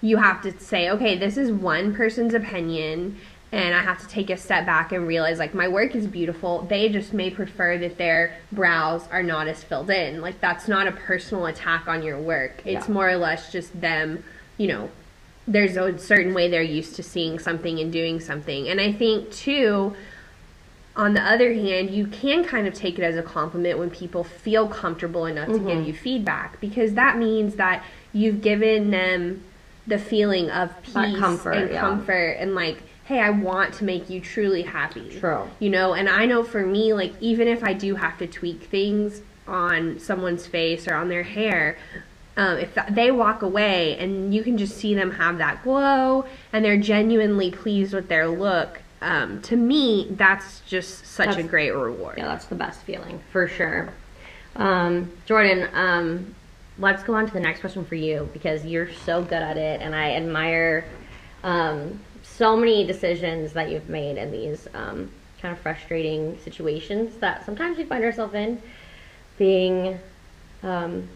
you 0.00 0.18
have 0.18 0.40
to 0.42 0.58
say, 0.60 0.88
okay, 0.90 1.18
this 1.18 1.36
is 1.36 1.50
one 1.50 1.94
person's 1.94 2.32
opinion, 2.32 3.18
and 3.50 3.74
I 3.74 3.80
have 3.80 4.00
to 4.02 4.08
take 4.08 4.30
a 4.30 4.36
step 4.36 4.64
back 4.64 4.92
and 4.92 5.06
realize, 5.06 5.40
like, 5.40 5.52
my 5.52 5.66
work 5.66 5.96
is 5.96 6.06
beautiful. 6.06 6.62
They 6.62 6.88
just 6.90 7.12
may 7.12 7.28
prefer 7.30 7.76
that 7.78 7.98
their 7.98 8.38
brows 8.52 9.08
are 9.10 9.22
not 9.22 9.48
as 9.48 9.64
filled 9.64 9.90
in. 9.90 10.20
Like, 10.20 10.40
that's 10.40 10.68
not 10.68 10.86
a 10.86 10.92
personal 10.92 11.46
attack 11.46 11.88
on 11.88 12.04
your 12.04 12.20
work. 12.20 12.62
It's 12.64 12.86
yeah. 12.86 12.94
more 12.94 13.10
or 13.10 13.16
less 13.16 13.50
just 13.50 13.78
them, 13.80 14.22
you 14.58 14.68
know, 14.68 14.90
there's 15.48 15.76
a 15.76 15.98
certain 15.98 16.34
way 16.34 16.48
they're 16.48 16.62
used 16.62 16.94
to 16.96 17.02
seeing 17.02 17.38
something 17.38 17.80
and 17.80 17.92
doing 17.92 18.20
something. 18.20 18.68
And 18.68 18.80
I 18.80 18.92
think, 18.92 19.32
too, 19.32 19.96
on 20.94 21.14
the 21.14 21.22
other 21.22 21.52
hand, 21.54 21.90
you 21.90 22.06
can 22.06 22.44
kind 22.44 22.66
of 22.66 22.74
take 22.74 22.98
it 22.98 23.02
as 23.02 23.16
a 23.16 23.22
compliment 23.22 23.78
when 23.78 23.90
people 23.90 24.24
feel 24.24 24.68
comfortable 24.68 25.26
enough 25.26 25.48
mm-hmm. 25.48 25.64
to 25.64 25.70
give 25.70 25.78
mm-hmm. 25.78 25.86
you 25.86 25.94
feedback 25.94 26.60
because 26.60 26.94
that 26.94 27.16
means 27.16 27.56
that 27.56 27.84
you've 28.12 28.42
given 28.42 28.90
them 28.90 29.42
the 29.86 29.98
feeling 29.98 30.50
of 30.50 30.70
peace 30.82 31.18
comfort, 31.18 31.52
and 31.52 31.70
yeah. 31.70 31.80
comfort 31.80 32.36
and 32.38 32.54
like 32.54 32.82
hey, 33.08 33.20
I 33.20 33.30
want 33.30 33.72
to 33.74 33.84
make 33.84 34.10
you 34.10 34.20
truly 34.20 34.60
happy. 34.60 35.08
True. 35.18 35.48
You 35.60 35.70
know, 35.70 35.94
and 35.94 36.10
I 36.10 36.26
know 36.26 36.44
for 36.44 36.66
me, 36.66 36.92
like, 36.92 37.14
even 37.22 37.48
if 37.48 37.64
I 37.64 37.72
do 37.72 37.94
have 37.94 38.18
to 38.18 38.26
tweak 38.26 38.64
things 38.64 39.22
on 39.46 39.98
someone's 39.98 40.46
face 40.46 40.86
or 40.86 40.94
on 40.94 41.08
their 41.08 41.22
hair, 41.22 41.78
um, 42.38 42.56
if 42.56 42.72
they 42.88 43.10
walk 43.10 43.42
away 43.42 43.98
and 43.98 44.32
you 44.32 44.44
can 44.44 44.56
just 44.56 44.76
see 44.76 44.94
them 44.94 45.10
have 45.10 45.38
that 45.38 45.64
glow 45.64 46.24
and 46.52 46.64
they're 46.64 46.76
genuinely 46.78 47.50
pleased 47.50 47.92
with 47.92 48.08
their 48.08 48.28
look, 48.28 48.80
um, 49.02 49.42
to 49.42 49.56
me, 49.56 50.06
that's 50.10 50.60
just 50.60 51.04
such 51.04 51.26
that's, 51.26 51.38
a 51.38 51.42
great 51.42 51.72
reward. 51.72 52.14
Yeah, 52.16 52.28
that's 52.28 52.44
the 52.44 52.54
best 52.54 52.82
feeling 52.82 53.20
for 53.32 53.48
sure. 53.48 53.92
Um, 54.54 55.10
Jordan, 55.26 55.68
um, 55.74 56.34
let's 56.78 57.02
go 57.02 57.14
on 57.14 57.26
to 57.26 57.32
the 57.32 57.40
next 57.40 57.60
question 57.60 57.84
for 57.84 57.96
you 57.96 58.28
because 58.32 58.64
you're 58.64 58.92
so 58.92 59.20
good 59.20 59.42
at 59.42 59.56
it, 59.56 59.80
and 59.80 59.92
I 59.92 60.12
admire 60.12 60.84
um, 61.42 61.98
so 62.22 62.56
many 62.56 62.86
decisions 62.86 63.52
that 63.54 63.68
you've 63.68 63.88
made 63.88 64.16
in 64.16 64.30
these 64.30 64.68
um, 64.74 65.10
kind 65.42 65.52
of 65.52 65.60
frustrating 65.60 66.38
situations 66.44 67.16
that 67.16 67.44
sometimes 67.44 67.78
we 67.78 67.84
find 67.84 68.04
ourselves 68.04 68.34
in, 68.34 68.62
being 69.38 69.98
um, 70.62 71.08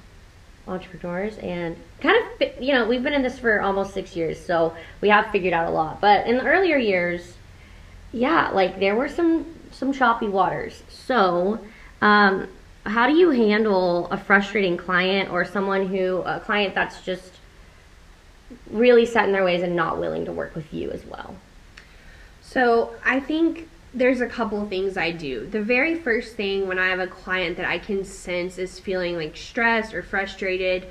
entrepreneurs 0.69 1.39
and 1.39 1.77
kind 2.01 2.17
of 2.17 2.63
you 2.63 2.73
know 2.73 2.87
we've 2.87 3.03
been 3.03 3.13
in 3.13 3.23
this 3.23 3.39
for 3.39 3.61
almost 3.61 3.93
six 3.93 4.15
years 4.15 4.39
so 4.39 4.75
we 5.01 5.09
have 5.09 5.27
figured 5.33 5.53
out 5.53 5.67
a 5.67 5.71
lot 5.71 6.01
but 6.01 6.27
in 6.27 6.37
the 6.37 6.45
earlier 6.45 6.77
years 6.77 7.35
yeah, 8.13 8.51
like 8.51 8.79
there 8.79 8.95
were 8.95 9.09
some 9.09 9.47
some 9.71 9.93
choppy 9.93 10.29
waters. 10.29 10.83
So, 10.89 11.59
um, 12.03 12.49
how 12.85 13.07
do 13.07 13.15
you 13.15 13.31
handle 13.31 14.07
a 14.11 14.19
frustrating 14.19 14.77
client 14.77 15.31
or 15.31 15.45
someone 15.45 15.87
who 15.87 16.19
a 16.19 16.41
client 16.41 16.75
that's 16.75 17.01
just 17.03 17.33
really 18.71 19.07
set 19.07 19.25
in 19.25 19.33
their 19.33 19.45
ways 19.45 19.63
and 19.63 19.75
not 19.75 19.99
willing 19.99 20.27
to 20.27 20.33
work 20.33 20.55
with 20.55 20.73
you 20.75 20.91
as 20.91 21.05
well? 21.07 21.35
So, 22.43 22.95
I 23.05 23.19
think 23.19 23.69
there's 23.95 24.21
a 24.21 24.27
couple 24.27 24.63
of 24.63 24.69
things 24.69 24.97
I 24.97 25.11
do. 25.11 25.47
The 25.47 25.63
very 25.63 25.95
first 25.95 26.35
thing 26.35 26.67
when 26.67 26.79
I 26.79 26.89
have 26.89 27.01
a 27.01 27.07
client 27.07 27.57
that 27.59 27.67
I 27.67 27.79
can 27.79 28.05
sense 28.05 28.59
is 28.59 28.79
feeling 28.79 29.17
like 29.17 29.37
stressed 29.37 29.93
or 29.93 30.03
frustrated, 30.03 30.87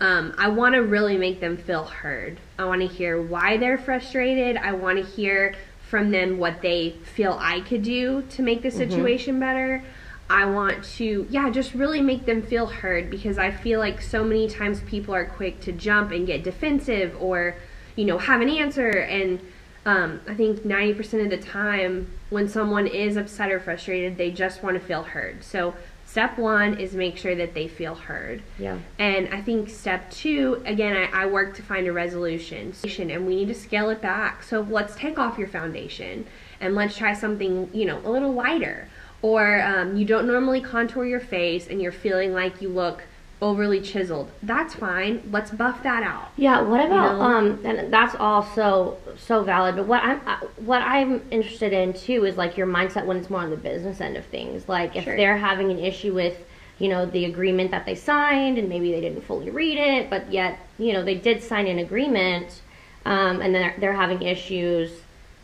um, 0.00 0.34
I 0.38 0.48
want 0.48 0.74
to 0.74 0.82
really 0.82 1.16
make 1.16 1.40
them 1.40 1.56
feel 1.56 1.84
heard. 1.84 2.38
I 2.58 2.64
want 2.64 2.80
to 2.82 2.86
hear 2.86 3.20
why 3.20 3.56
they're 3.56 3.78
frustrated. 3.78 4.56
I 4.56 4.72
want 4.72 4.98
to 4.98 5.04
hear 5.04 5.54
from 5.88 6.10
them 6.10 6.38
what 6.38 6.62
they 6.62 6.96
feel 7.02 7.36
I 7.40 7.60
could 7.60 7.82
do 7.82 8.22
to 8.22 8.42
make 8.42 8.62
the 8.62 8.68
mm-hmm. 8.68 8.78
situation 8.78 9.34
mm-hmm. 9.34 9.40
better. 9.40 9.84
I 10.28 10.46
want 10.46 10.82
to, 10.96 11.26
yeah, 11.28 11.50
just 11.50 11.74
really 11.74 12.00
make 12.00 12.24
them 12.24 12.42
feel 12.42 12.66
heard 12.66 13.10
because 13.10 13.36
I 13.36 13.50
feel 13.50 13.78
like 13.78 14.00
so 14.00 14.24
many 14.24 14.48
times 14.48 14.80
people 14.80 15.14
are 15.14 15.26
quick 15.26 15.60
to 15.62 15.72
jump 15.72 16.12
and 16.12 16.26
get 16.26 16.42
defensive 16.42 17.14
or, 17.20 17.56
you 17.94 18.04
know, 18.06 18.18
have 18.18 18.40
an 18.40 18.48
answer. 18.48 18.88
And 18.88 19.40
um, 19.84 20.20
I 20.26 20.34
think 20.34 20.60
90% 20.60 21.24
of 21.24 21.30
the 21.30 21.36
time 21.36 22.10
when 22.34 22.48
someone 22.48 22.88
is 22.88 23.16
upset 23.16 23.52
or 23.52 23.60
frustrated, 23.60 24.18
they 24.18 24.30
just 24.30 24.62
want 24.62 24.74
to 24.78 24.84
feel 24.84 25.04
heard. 25.04 25.44
So 25.44 25.72
step 26.04 26.36
one 26.36 26.78
is 26.80 26.92
make 26.92 27.16
sure 27.16 27.36
that 27.36 27.54
they 27.54 27.68
feel 27.68 27.94
heard. 27.94 28.42
Yeah. 28.58 28.78
And 28.98 29.32
I 29.32 29.40
think 29.40 29.70
step 29.70 30.10
two, 30.10 30.60
again, 30.66 30.96
I, 30.96 31.22
I, 31.22 31.26
work 31.26 31.54
to 31.54 31.62
find 31.62 31.86
a 31.86 31.92
resolution, 31.92 32.74
and 32.98 33.26
we 33.26 33.36
need 33.36 33.48
to 33.48 33.54
scale 33.54 33.88
it 33.88 34.02
back. 34.02 34.42
So 34.42 34.66
let's 34.68 34.96
take 34.96 35.16
off 35.16 35.38
your 35.38 35.46
foundation 35.46 36.26
and 36.60 36.74
let's 36.74 36.96
try 36.96 37.14
something, 37.14 37.70
you 37.72 37.84
know, 37.84 38.00
a 38.04 38.10
little 38.10 38.32
lighter. 38.32 38.88
Or 39.22 39.62
um, 39.62 39.96
you 39.96 40.04
don't 40.04 40.26
normally 40.26 40.60
contour 40.60 41.06
your 41.06 41.20
face 41.20 41.68
and 41.68 41.80
you're 41.80 41.92
feeling 41.92 42.34
like 42.34 42.60
you 42.60 42.68
look 42.68 43.04
overly 43.42 43.80
chiseled. 43.80 44.30
That's 44.42 44.74
fine. 44.74 45.22
Let's 45.30 45.50
buff 45.50 45.82
that 45.82 46.02
out. 46.02 46.30
Yeah. 46.36 46.60
What 46.60 46.84
about 46.84 47.12
you 47.12 47.18
know? 47.18 47.22
um? 47.22 47.60
And 47.64 47.92
that's 47.92 48.14
also 48.14 48.96
so 49.16 49.42
valid. 49.42 49.76
But 49.76 49.86
what 49.86 50.02
I'm 50.02 50.20
uh, 50.26 50.38
what 50.56 50.82
I'm 50.82 51.22
interested 51.30 51.72
in 51.72 51.92
too 51.92 52.24
is 52.24 52.36
like 52.36 52.56
your 52.56 52.66
mindset 52.66 53.04
when 53.04 53.16
it's 53.16 53.30
more 53.30 53.40
on 53.40 53.50
the 53.50 53.56
business 53.56 54.00
end 54.00 54.16
of 54.16 54.24
things. 54.26 54.68
Like 54.68 54.96
if 54.96 55.04
sure. 55.04 55.16
they're 55.16 55.36
having 55.36 55.70
an 55.70 55.78
issue 55.78 56.14
with 56.14 56.36
you 56.78 56.88
know 56.88 57.06
the 57.06 57.24
agreement 57.26 57.70
that 57.70 57.86
they 57.86 57.94
signed 57.94 58.58
and 58.58 58.68
maybe 58.68 58.90
they 58.92 59.00
didn't 59.00 59.22
fully 59.22 59.50
read 59.50 59.78
it, 59.78 60.10
but 60.10 60.32
yet 60.32 60.58
you 60.78 60.92
know 60.92 61.04
they 61.04 61.14
did 61.14 61.42
sign 61.42 61.66
an 61.66 61.78
agreement, 61.78 62.62
um, 63.04 63.40
and 63.40 63.54
they're 63.54 63.74
they're 63.78 63.92
having 63.92 64.22
issues. 64.22 64.90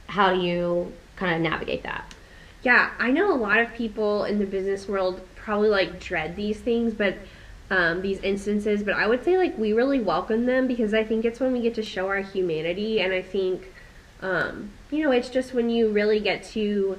How 0.06 0.34
do 0.34 0.40
you 0.40 0.92
kind 1.16 1.34
of 1.34 1.40
navigate 1.40 1.82
that? 1.84 2.14
Yeah, 2.62 2.90
I 2.98 3.10
know 3.10 3.32
a 3.32 3.36
lot 3.36 3.58
of 3.58 3.72
people 3.74 4.24
in 4.24 4.38
the 4.38 4.44
business 4.44 4.86
world 4.86 5.20
probably 5.36 5.68
like 5.68 6.00
dread 6.00 6.36
these 6.36 6.60
things, 6.60 6.92
but 6.92 7.16
um, 7.70 8.02
these 8.02 8.18
instances, 8.18 8.82
but 8.82 8.94
I 8.94 9.06
would 9.06 9.24
say 9.24 9.38
like 9.38 9.56
we 9.56 9.72
really 9.72 10.00
welcome 10.00 10.46
them 10.46 10.66
because 10.66 10.92
I 10.92 11.04
think 11.04 11.24
it's 11.24 11.38
when 11.38 11.52
we 11.52 11.60
get 11.60 11.74
to 11.76 11.82
show 11.82 12.08
our 12.08 12.20
humanity, 12.20 13.00
and 13.00 13.12
I 13.12 13.22
think, 13.22 13.72
um, 14.20 14.70
you 14.90 15.04
know, 15.04 15.12
it's 15.12 15.30
just 15.30 15.54
when 15.54 15.70
you 15.70 15.90
really 15.90 16.18
get 16.18 16.42
to 16.50 16.98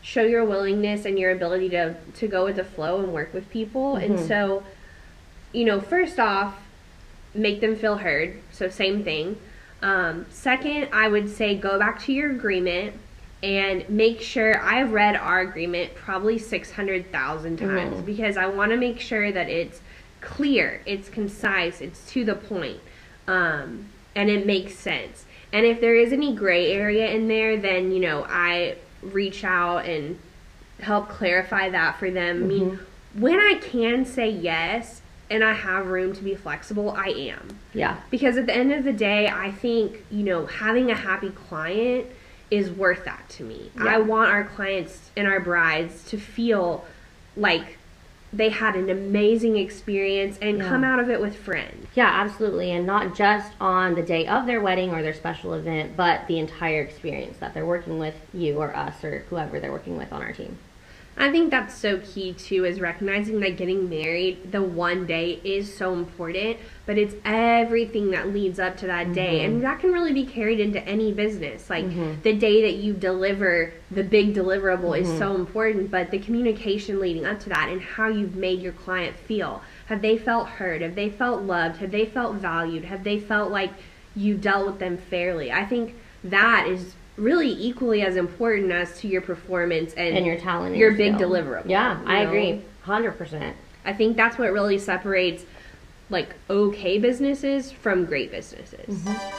show 0.00 0.22
your 0.22 0.44
willingness 0.44 1.04
and 1.04 1.18
your 1.18 1.32
ability 1.32 1.68
to 1.70 1.96
to 2.14 2.28
go 2.28 2.44
with 2.44 2.56
the 2.56 2.64
flow 2.64 3.00
and 3.00 3.12
work 3.12 3.34
with 3.34 3.50
people, 3.50 3.94
mm-hmm. 3.94 4.12
and 4.12 4.20
so, 4.20 4.62
you 5.52 5.64
know, 5.64 5.80
first 5.80 6.20
off, 6.20 6.56
make 7.34 7.60
them 7.60 7.74
feel 7.74 7.96
heard. 7.96 8.40
So 8.52 8.68
same 8.68 9.02
thing. 9.02 9.36
Um, 9.82 10.26
second, 10.30 10.88
I 10.92 11.08
would 11.08 11.28
say 11.28 11.56
go 11.56 11.80
back 11.80 12.00
to 12.04 12.12
your 12.12 12.30
agreement 12.30 12.94
and 13.42 13.88
make 13.90 14.20
sure 14.20 14.60
I've 14.62 14.92
read 14.92 15.16
our 15.16 15.40
agreement 15.40 15.96
probably 15.96 16.38
600,000 16.38 17.56
times 17.56 17.96
mm-hmm. 17.96 18.04
because 18.04 18.36
I 18.36 18.46
want 18.46 18.70
to 18.70 18.76
make 18.76 19.00
sure 19.00 19.32
that 19.32 19.48
it's 19.48 19.80
clear, 20.22 20.80
it's 20.86 21.08
concise, 21.08 21.80
it's 21.80 22.10
to 22.12 22.24
the 22.24 22.34
point, 22.34 22.80
um, 23.28 23.90
and 24.14 24.30
it 24.30 24.46
makes 24.46 24.74
sense. 24.74 25.26
And 25.52 25.66
if 25.66 25.80
there 25.80 25.94
is 25.94 26.12
any 26.12 26.34
gray 26.34 26.72
area 26.72 27.10
in 27.10 27.28
there, 27.28 27.58
then 27.58 27.92
you 27.92 28.00
know 28.00 28.24
I 28.26 28.76
reach 29.02 29.44
out 29.44 29.84
and 29.84 30.18
help 30.80 31.10
clarify 31.10 31.68
that 31.68 31.98
for 31.98 32.10
them. 32.10 32.36
Mm-hmm. 32.36 32.44
I 32.44 32.48
mean, 32.48 32.70
mm-hmm. 32.70 33.20
when 33.20 33.38
I 33.38 33.60
can 33.60 34.06
say 34.06 34.30
yes, 34.30 35.02
and 35.32 35.42
I 35.42 35.54
have 35.54 35.86
room 35.86 36.14
to 36.14 36.22
be 36.22 36.34
flexible, 36.34 36.90
I 36.90 37.06
am. 37.06 37.58
Yeah. 37.72 37.98
Because 38.10 38.36
at 38.36 38.46
the 38.46 38.54
end 38.54 38.70
of 38.70 38.84
the 38.84 38.92
day, 38.92 39.28
I 39.28 39.50
think, 39.50 40.04
you 40.10 40.22
know, 40.22 40.44
having 40.44 40.90
a 40.90 40.94
happy 40.94 41.30
client 41.30 42.06
is 42.50 42.70
worth 42.70 43.06
that 43.06 43.26
to 43.30 43.44
me. 43.44 43.70
Yeah. 43.76 43.96
I 43.96 43.98
want 43.98 44.30
our 44.30 44.44
clients 44.44 45.10
and 45.16 45.26
our 45.26 45.40
brides 45.40 46.04
to 46.10 46.18
feel 46.18 46.84
like 47.34 47.78
they 48.32 48.48
had 48.48 48.74
an 48.76 48.88
amazing 48.88 49.56
experience 49.56 50.38
and 50.40 50.58
Yeah. 50.58 50.68
come 50.68 50.84
out 50.84 50.98
of 50.98 51.10
it 51.10 51.20
with 51.20 51.36
friends. 51.36 51.86
Yeah, 51.94 52.08
absolutely. 52.08 52.70
And 52.72 52.86
not 52.86 53.14
just 53.14 53.52
on 53.60 53.94
the 53.94 54.02
day 54.02 54.26
of 54.26 54.46
their 54.46 54.60
wedding 54.60 54.90
or 54.94 55.02
their 55.02 55.12
special 55.12 55.52
event, 55.54 55.96
but 55.96 56.26
the 56.28 56.38
entire 56.38 56.80
experience 56.80 57.36
that 57.38 57.52
they're 57.52 57.66
working 57.66 57.98
with 57.98 58.14
you 58.32 58.56
or 58.58 58.74
us 58.74 59.04
or 59.04 59.24
whoever 59.28 59.60
they're 59.60 59.72
working 59.72 59.98
with 59.98 60.12
on 60.12 60.22
our 60.22 60.32
team. 60.32 60.56
I 61.16 61.30
think 61.30 61.50
that's 61.50 61.74
so 61.74 61.98
key 61.98 62.32
too 62.32 62.64
is 62.64 62.80
recognizing 62.80 63.40
that 63.40 63.56
getting 63.56 63.88
married 63.88 64.50
the 64.50 64.62
one 64.62 65.06
day 65.06 65.40
is 65.44 65.74
so 65.74 65.92
important, 65.92 66.56
but 66.86 66.96
it's 66.96 67.14
everything 67.24 68.10
that 68.12 68.28
leads 68.32 68.58
up 68.58 68.78
to 68.78 68.86
that 68.86 69.12
day. 69.12 69.44
And 69.44 69.54
mm-hmm. 69.54 69.62
that 69.62 69.80
can 69.80 69.92
really 69.92 70.14
be 70.14 70.24
carried 70.24 70.58
into 70.58 70.82
any 70.88 71.12
business. 71.12 71.68
Like 71.68 71.84
mm-hmm. 71.84 72.22
the 72.22 72.32
day 72.32 72.62
that 72.62 72.76
you 72.76 72.94
deliver 72.94 73.74
the 73.90 74.02
big 74.02 74.34
deliverable 74.34 74.98
is 74.98 75.06
mm-hmm. 75.06 75.18
so 75.18 75.34
important, 75.34 75.90
but 75.90 76.10
the 76.10 76.18
communication 76.18 76.98
leading 76.98 77.26
up 77.26 77.40
to 77.40 77.50
that 77.50 77.68
and 77.68 77.82
how 77.82 78.08
you've 78.08 78.34
made 78.34 78.60
your 78.60 78.72
client 78.72 79.14
feel. 79.16 79.62
Have 79.86 80.00
they 80.00 80.16
felt 80.16 80.48
heard? 80.48 80.80
Have 80.80 80.94
they 80.94 81.10
felt 81.10 81.42
loved? 81.42 81.76
Have 81.76 81.90
they 81.90 82.06
felt 82.06 82.36
valued? 82.36 82.86
Have 82.86 83.04
they 83.04 83.18
felt 83.18 83.50
like 83.50 83.72
you 84.16 84.36
dealt 84.36 84.66
with 84.66 84.78
them 84.78 84.96
fairly? 84.96 85.52
I 85.52 85.66
think 85.66 85.94
that 86.24 86.66
is 86.66 86.94
really 87.16 87.50
equally 87.52 88.02
as 88.02 88.16
important 88.16 88.72
as 88.72 88.98
to 89.00 89.08
your 89.08 89.20
performance 89.20 89.92
and, 89.94 90.16
And 90.16 90.26
your 90.26 90.36
talent. 90.38 90.76
your 90.76 90.92
big 90.92 91.14
skill. 91.16 91.30
deliverable. 91.30 91.68
Yeah, 91.68 92.00
you 92.00 92.06
I 92.06 92.24
know? 92.24 92.30
agree. 92.30 92.62
100%. 92.86 93.52
I 93.84 93.92
think 93.92 94.16
that's 94.16 94.38
what 94.38 94.52
really 94.52 94.78
separates 94.78 95.44
like 96.10 96.34
okay 96.50 96.98
businesses 96.98 97.70
from 97.72 98.04
great 98.04 98.30
businesses. 98.30 98.86
Mm-hmm. 98.86 99.38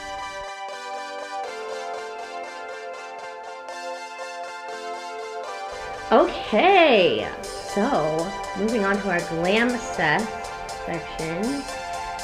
Okay, 6.12 7.28
so 7.42 8.30
moving 8.58 8.84
on 8.84 8.96
to 9.00 9.10
our 9.10 9.20
glam 9.30 9.70
cess 9.70 10.22
section. 10.86 11.42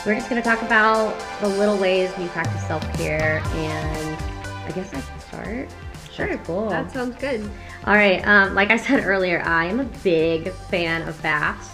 We're 0.07 0.15
just 0.15 0.29
going 0.31 0.41
to 0.41 0.47
talk 0.49 0.63
about 0.63 1.19
the 1.41 1.49
little 1.49 1.77
ways 1.79 2.13
we 2.19 2.27
practice 2.29 2.65
self 2.67 2.83
care, 2.97 3.43
and 3.45 4.19
I 4.67 4.73
guess 4.75 4.93
I 4.95 5.01
start. 5.41 5.69
Sure, 6.13 6.39
cool. 6.39 6.69
That 6.69 6.91
sounds 6.93 7.17
good. 7.17 7.49
All 7.87 7.95
right, 7.95 8.27
um, 8.27 8.55
like 8.55 8.71
I 8.71 8.77
said 8.77 9.05
earlier, 9.05 9.41
I 9.43 9.67
am 9.67 9.81
a 9.81 9.85
big 10.03 10.53
fan 10.53 11.09
of 11.09 11.21
baths. 11.23 11.69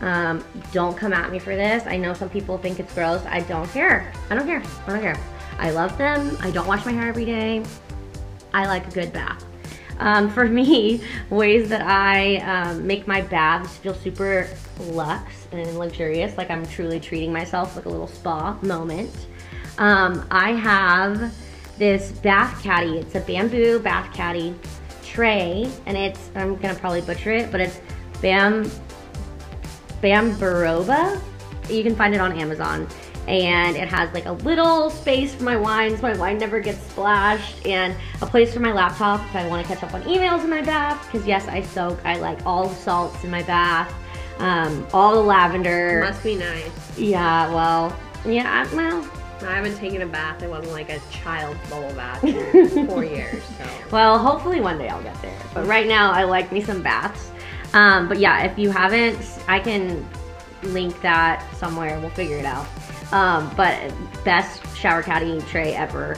Um, 0.00 0.44
don't 0.72 0.96
come 0.96 1.12
at 1.12 1.30
me 1.30 1.38
for 1.38 1.56
this. 1.56 1.86
I 1.86 1.96
know 1.96 2.14
some 2.14 2.30
people 2.30 2.56
think 2.56 2.80
it's 2.80 2.94
gross. 2.94 3.22
I 3.26 3.40
don't 3.40 3.68
care. 3.70 4.12
I 4.30 4.34
don't 4.34 4.46
care. 4.46 4.62
I 4.86 4.90
don't 4.90 5.00
care. 5.00 5.18
I 5.58 5.70
love 5.70 5.96
them. 5.98 6.38
I 6.40 6.50
don't 6.50 6.66
wash 6.66 6.86
my 6.86 6.92
hair 6.92 7.08
every 7.08 7.26
day. 7.26 7.62
I 8.54 8.66
like 8.66 8.86
a 8.86 8.90
good 8.90 9.12
bath. 9.12 9.44
Um, 9.98 10.30
for 10.30 10.46
me, 10.46 11.02
ways 11.30 11.68
that 11.68 11.82
I 11.82 12.36
um, 12.36 12.86
make 12.86 13.06
my 13.06 13.20
baths 13.20 13.76
feel 13.76 13.94
super 13.94 14.48
luxe 14.78 15.46
and 15.52 15.78
luxurious, 15.78 16.38
like 16.38 16.50
I'm 16.50 16.64
truly 16.64 16.98
treating 16.98 17.32
myself 17.32 17.76
like 17.76 17.84
a 17.84 17.90
little 17.90 18.06
spa 18.06 18.58
moment. 18.62 19.10
Um, 19.76 20.26
I 20.30 20.52
have 20.52 21.34
this 21.80 22.12
bath 22.12 22.62
caddy. 22.62 22.98
It's 22.98 23.14
a 23.14 23.20
bamboo 23.20 23.80
bath 23.80 24.14
caddy 24.14 24.54
tray, 25.02 25.68
and 25.86 25.96
it's 25.96 26.30
I'm 26.36 26.54
gonna 26.56 26.74
probably 26.74 27.00
butcher 27.00 27.32
it, 27.32 27.50
but 27.50 27.60
it's 27.60 27.80
bam 28.20 28.70
Bambaroba. 30.02 31.20
You 31.68 31.82
can 31.82 31.96
find 31.96 32.14
it 32.14 32.20
on 32.20 32.38
Amazon. 32.38 32.86
And 33.28 33.76
it 33.76 33.88
has 33.88 34.12
like 34.12 34.26
a 34.26 34.32
little 34.32 34.90
space 34.90 35.34
for 35.34 35.44
my 35.44 35.56
wines. 35.56 36.02
My 36.02 36.16
wine 36.16 36.38
never 36.38 36.58
gets 36.58 36.80
splashed. 36.90 37.64
And 37.66 37.94
a 38.22 38.26
place 38.26 38.52
for 38.52 38.60
my 38.60 38.72
laptop 38.72 39.20
if 39.20 39.36
I 39.36 39.46
want 39.46 39.66
to 39.66 39.72
catch 39.72 39.84
up 39.84 39.94
on 39.94 40.02
emails 40.02 40.42
in 40.42 40.50
my 40.50 40.62
bath. 40.62 41.06
Because 41.06 41.26
yes, 41.26 41.46
I 41.46 41.62
soak. 41.62 42.04
I 42.04 42.16
like 42.16 42.44
all 42.46 42.68
the 42.68 42.74
salts 42.74 43.22
in 43.22 43.30
my 43.30 43.42
bath. 43.42 43.92
Um, 44.38 44.86
all 44.92 45.14
the 45.14 45.22
lavender. 45.22 46.00
Must 46.00 46.24
be 46.24 46.34
nice. 46.36 46.98
Yeah, 46.98 47.52
well, 47.52 47.96
yeah, 48.24 48.66
well, 48.74 49.08
I 49.42 49.54
haven't 49.54 49.76
taken 49.76 50.02
a 50.02 50.06
bath. 50.06 50.42
It 50.42 50.50
wasn't 50.50 50.72
like 50.72 50.90
a 50.90 51.00
child's 51.10 51.60
bubble 51.68 51.92
bath 51.94 52.22
in 52.24 52.86
four 52.86 53.04
years. 53.04 53.42
So 53.58 53.66
Well, 53.90 54.18
hopefully 54.18 54.60
one 54.60 54.78
day 54.78 54.88
I'll 54.88 55.02
get 55.02 55.20
there. 55.22 55.38
But 55.54 55.66
right 55.66 55.86
now, 55.86 56.12
I 56.12 56.24
like 56.24 56.52
me 56.52 56.60
some 56.60 56.82
baths. 56.82 57.30
Um, 57.72 58.08
but 58.08 58.18
yeah, 58.18 58.44
if 58.44 58.58
you 58.58 58.70
haven't, 58.70 59.18
I 59.48 59.60
can 59.60 60.06
link 60.62 61.00
that 61.02 61.44
somewhere. 61.56 61.98
We'll 62.00 62.10
figure 62.10 62.36
it 62.36 62.44
out. 62.44 62.66
Um, 63.12 63.52
but 63.56 63.92
best 64.24 64.60
shower 64.76 65.02
caddy 65.02 65.40
tray 65.42 65.74
ever. 65.74 66.16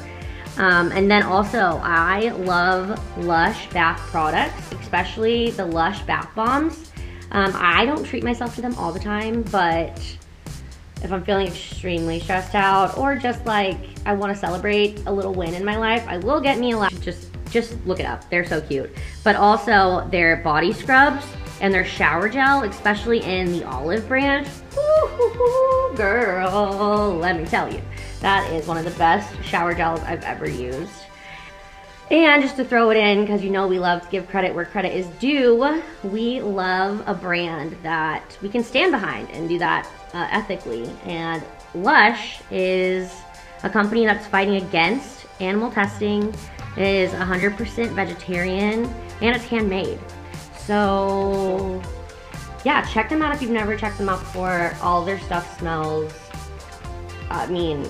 Um, 0.58 0.92
and 0.92 1.10
then 1.10 1.22
also, 1.22 1.80
I 1.82 2.30
love 2.30 3.00
Lush 3.18 3.70
bath 3.70 3.98
products, 4.10 4.72
especially 4.80 5.50
the 5.52 5.64
Lush 5.64 6.02
bath 6.02 6.28
bombs. 6.34 6.92
Um, 7.30 7.52
I 7.54 7.86
don't 7.86 8.04
treat 8.04 8.22
myself 8.22 8.54
to 8.56 8.60
them 8.62 8.74
all 8.74 8.92
the 8.92 9.00
time, 9.00 9.42
but 9.44 9.98
if 11.02 11.12
I'm 11.12 11.24
feeling 11.24 11.48
extremely 11.48 12.20
stressed 12.20 12.54
out 12.54 12.96
or 12.96 13.16
just 13.16 13.44
like 13.46 13.76
I 14.06 14.14
want 14.14 14.32
to 14.32 14.38
celebrate 14.38 15.02
a 15.06 15.12
little 15.12 15.34
win 15.34 15.54
in 15.54 15.64
my 15.64 15.76
life, 15.76 16.04
I 16.08 16.18
will 16.18 16.40
get 16.40 16.58
me 16.58 16.72
a 16.72 16.78
lot. 16.78 16.92
Just 17.00 17.28
just 17.50 17.76
look 17.86 18.00
it 18.00 18.06
up. 18.06 18.28
They're 18.30 18.46
so 18.46 18.60
cute. 18.60 18.90
But 19.24 19.36
also 19.36 20.08
their 20.10 20.36
body 20.36 20.72
scrubs 20.72 21.24
and 21.60 21.72
their 21.72 21.84
shower 21.84 22.28
gel, 22.28 22.64
especially 22.64 23.22
in 23.22 23.52
the 23.52 23.64
olive 23.64 24.08
branch. 24.08 24.48
Ooh, 24.76 25.92
girl, 25.94 27.16
let 27.20 27.36
me 27.36 27.44
tell 27.44 27.72
you. 27.72 27.82
That 28.20 28.50
is 28.52 28.66
one 28.66 28.78
of 28.78 28.84
the 28.84 28.90
best 28.92 29.32
shower 29.44 29.74
gels 29.74 30.00
I've 30.00 30.24
ever 30.24 30.48
used. 30.48 30.92
And 32.10 32.42
just 32.42 32.56
to 32.56 32.64
throw 32.64 32.90
it 32.90 32.96
in, 32.96 33.22
because 33.22 33.42
you 33.42 33.50
know 33.50 33.66
we 33.66 33.78
love 33.78 34.02
to 34.02 34.08
give 34.10 34.28
credit 34.28 34.54
where 34.54 34.64
credit 34.64 34.92
is 34.92 35.06
due, 35.18 35.82
we 36.02 36.40
love 36.40 37.02
a 37.06 37.14
brand 37.14 37.76
that 37.82 38.36
we 38.42 38.48
can 38.48 38.64
stand 38.64 38.92
behind 38.92 39.30
and 39.30 39.48
do 39.48 39.58
that 39.58 39.88
uh, 40.14 40.28
ethically. 40.30 40.90
And 41.04 41.42
Lush 41.74 42.40
is 42.50 43.12
a 43.62 43.70
company 43.70 44.04
that's 44.04 44.26
fighting 44.26 44.56
against 44.56 45.26
animal 45.40 45.70
testing, 45.70 46.34
it 46.76 46.86
is 46.86 47.10
100% 47.12 47.88
vegetarian, 47.90 48.84
and 49.20 49.36
it's 49.36 49.44
handmade. 49.44 49.98
So, 50.56 51.82
yeah, 52.64 52.84
check 52.86 53.08
them 53.08 53.22
out 53.22 53.34
if 53.34 53.42
you've 53.42 53.50
never 53.50 53.76
checked 53.76 53.98
them 53.98 54.08
out 54.08 54.20
before. 54.20 54.74
All 54.80 55.04
their 55.04 55.18
stuff 55.20 55.58
smells, 55.58 56.12
I 57.30 57.46
mean, 57.46 57.86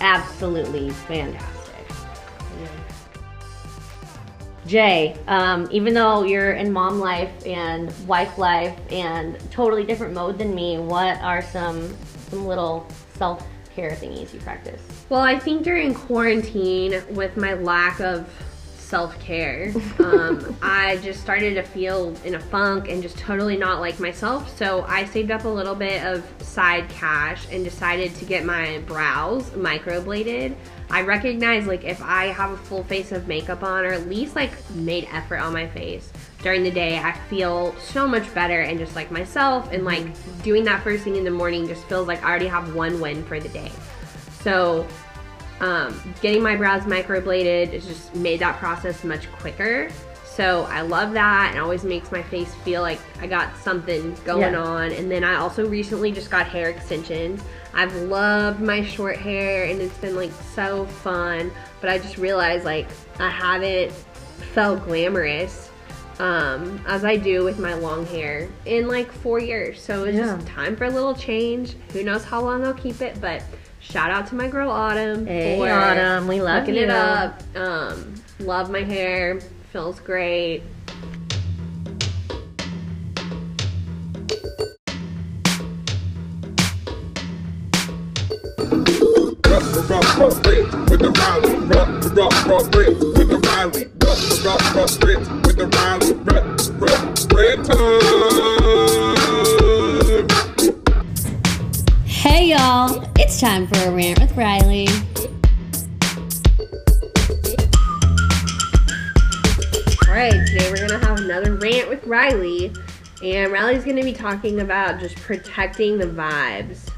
absolutely 0.00 0.90
fantastic. 0.90 1.57
Jay, 4.68 5.16
um, 5.28 5.66
even 5.70 5.94
though 5.94 6.24
you're 6.24 6.52
in 6.52 6.70
mom 6.70 7.00
life 7.00 7.32
and 7.46 7.90
wife 8.06 8.36
life 8.36 8.78
and 8.90 9.38
totally 9.50 9.82
different 9.82 10.12
mode 10.12 10.38
than 10.38 10.54
me, 10.54 10.78
what 10.78 11.18
are 11.22 11.40
some 11.40 11.96
some 12.28 12.46
little 12.46 12.86
self 13.14 13.46
care 13.74 13.92
thingies 13.92 14.34
you 14.34 14.40
practice? 14.40 14.82
Well, 15.08 15.22
I 15.22 15.38
think 15.38 15.62
during 15.62 15.94
quarantine, 15.94 17.02
with 17.10 17.38
my 17.38 17.54
lack 17.54 17.98
of 18.00 18.28
self 18.76 19.18
care, 19.20 19.72
um, 20.00 20.54
I 20.60 20.98
just 20.98 21.22
started 21.22 21.54
to 21.54 21.62
feel 21.62 22.14
in 22.24 22.34
a 22.34 22.40
funk 22.40 22.90
and 22.90 23.02
just 23.02 23.16
totally 23.16 23.56
not 23.56 23.80
like 23.80 23.98
myself. 23.98 24.54
So 24.58 24.84
I 24.86 25.06
saved 25.06 25.30
up 25.30 25.44
a 25.44 25.48
little 25.48 25.74
bit 25.74 26.04
of 26.04 26.22
side 26.42 26.90
cash 26.90 27.46
and 27.50 27.64
decided 27.64 28.14
to 28.16 28.26
get 28.26 28.44
my 28.44 28.80
brows 28.86 29.48
microbladed. 29.50 30.54
I 30.90 31.02
recognize 31.02 31.66
like 31.66 31.84
if 31.84 32.02
I 32.02 32.26
have 32.26 32.50
a 32.52 32.56
full 32.56 32.82
face 32.84 33.12
of 33.12 33.28
makeup 33.28 33.62
on, 33.62 33.84
or 33.84 33.92
at 33.92 34.08
least 34.08 34.34
like 34.36 34.52
made 34.70 35.06
effort 35.12 35.38
on 35.38 35.52
my 35.52 35.66
face 35.68 36.10
during 36.42 36.62
the 36.62 36.70
day, 36.70 36.98
I 36.98 37.12
feel 37.28 37.74
so 37.76 38.06
much 38.08 38.32
better 38.34 38.60
and 38.60 38.78
just 38.78 38.94
like 38.96 39.10
myself. 39.10 39.70
And 39.72 39.84
like 39.84 40.06
doing 40.42 40.64
that 40.64 40.82
first 40.82 41.04
thing 41.04 41.16
in 41.16 41.24
the 41.24 41.30
morning 41.30 41.66
just 41.66 41.84
feels 41.84 42.08
like 42.08 42.24
I 42.24 42.30
already 42.30 42.46
have 42.46 42.74
one 42.74 43.00
win 43.00 43.22
for 43.24 43.38
the 43.38 43.48
day. 43.50 43.70
So 44.40 44.86
um, 45.60 46.00
getting 46.22 46.42
my 46.42 46.56
brows 46.56 46.84
microbladed 46.84 47.72
just 47.72 48.14
made 48.14 48.40
that 48.40 48.56
process 48.58 49.04
much 49.04 49.30
quicker. 49.32 49.90
So 50.24 50.68
I 50.70 50.82
love 50.82 51.12
that 51.14 51.48
and 51.50 51.60
always 51.60 51.82
makes 51.82 52.12
my 52.12 52.22
face 52.22 52.54
feel 52.56 52.80
like 52.80 53.00
I 53.20 53.26
got 53.26 53.56
something 53.56 54.16
going 54.24 54.52
Yeah. 54.52 54.62
on. 54.62 54.92
And 54.92 55.10
then 55.10 55.24
I 55.24 55.34
also 55.34 55.68
recently 55.68 56.12
just 56.12 56.30
got 56.30 56.46
hair 56.46 56.70
extensions. 56.70 57.42
I've 57.74 57.94
loved 57.94 58.60
my 58.60 58.84
short 58.84 59.16
hair 59.16 59.64
and 59.64 59.80
it's 59.80 59.96
been 59.98 60.16
like 60.16 60.32
so 60.54 60.86
fun. 60.86 61.50
But 61.80 61.90
I 61.90 61.98
just 61.98 62.18
realized 62.18 62.64
like 62.64 62.88
I 63.18 63.28
haven't 63.30 63.92
felt 64.52 64.84
glamorous 64.84 65.70
um, 66.18 66.80
as 66.86 67.04
I 67.04 67.16
do 67.16 67.44
with 67.44 67.58
my 67.60 67.74
long 67.74 68.04
hair 68.06 68.48
in 68.66 68.88
like 68.88 69.10
four 69.12 69.38
years. 69.38 69.80
So 69.80 70.04
it's 70.04 70.16
Yeah. 70.18 70.34
just 70.36 70.46
time 70.48 70.74
for 70.76 70.84
a 70.84 70.90
little 70.90 71.14
change. 71.14 71.76
Who 71.92 72.02
knows 72.02 72.24
how 72.24 72.40
long 72.40 72.64
I'll 72.64 72.74
keep 72.74 73.00
it, 73.00 73.20
but 73.20 73.42
shout 73.80 74.10
out 74.10 74.26
to 74.28 74.34
my 74.34 74.48
girl 74.48 74.70
Autumn 74.70 75.26
Hey, 75.26 75.70
Autumn, 75.70 76.26
we 76.26 76.42
love 76.42 76.68
you. 76.68 76.74
it 76.74 76.90
up. 76.90 77.40
Um, 77.54 78.14
love 78.40 78.70
my 78.70 78.82
hair, 78.82 79.38
feels 79.72 80.00
great. 80.00 80.62
Rough, 90.18 90.44
rough 90.44 90.90
with 90.90 91.00
the 91.00 91.10
Riley, 91.10 91.54
rough, 91.66 92.16
rough, 92.16 92.46
rough 92.46 92.74
rip 92.74 92.98
with 92.98 93.28
the 93.28 93.38
Riley, 93.38 93.86
rough, 94.02 94.44
rough, 94.44 94.74
rough 94.74 95.02
rip 95.04 95.20
with 95.46 95.56
the 95.56 95.66
Riley, 95.68 96.12
rough, 96.26 96.44
rough, 96.80 97.32
red 97.32 97.64
time. 97.64 97.98
Hey 102.04 102.50
y'all, 102.50 103.08
it's 103.16 103.40
time 103.40 103.68
for 103.68 103.78
a 103.78 103.90
rant 103.92 104.18
with 104.18 104.36
Riley. 104.36 104.88
All 110.08 110.14
right, 110.14 110.46
today 110.48 110.68
we're 110.70 110.88
gonna 110.88 110.98
have 111.06 111.18
another 111.20 111.54
rant 111.54 111.88
with 111.88 112.04
Riley, 112.06 112.72
and 113.22 113.52
Riley's 113.52 113.84
gonna 113.84 114.02
be 114.02 114.12
talking 114.12 114.60
about 114.60 114.98
just 114.98 115.14
protecting 115.16 115.96
the 115.96 116.06
vibes. 116.06 116.90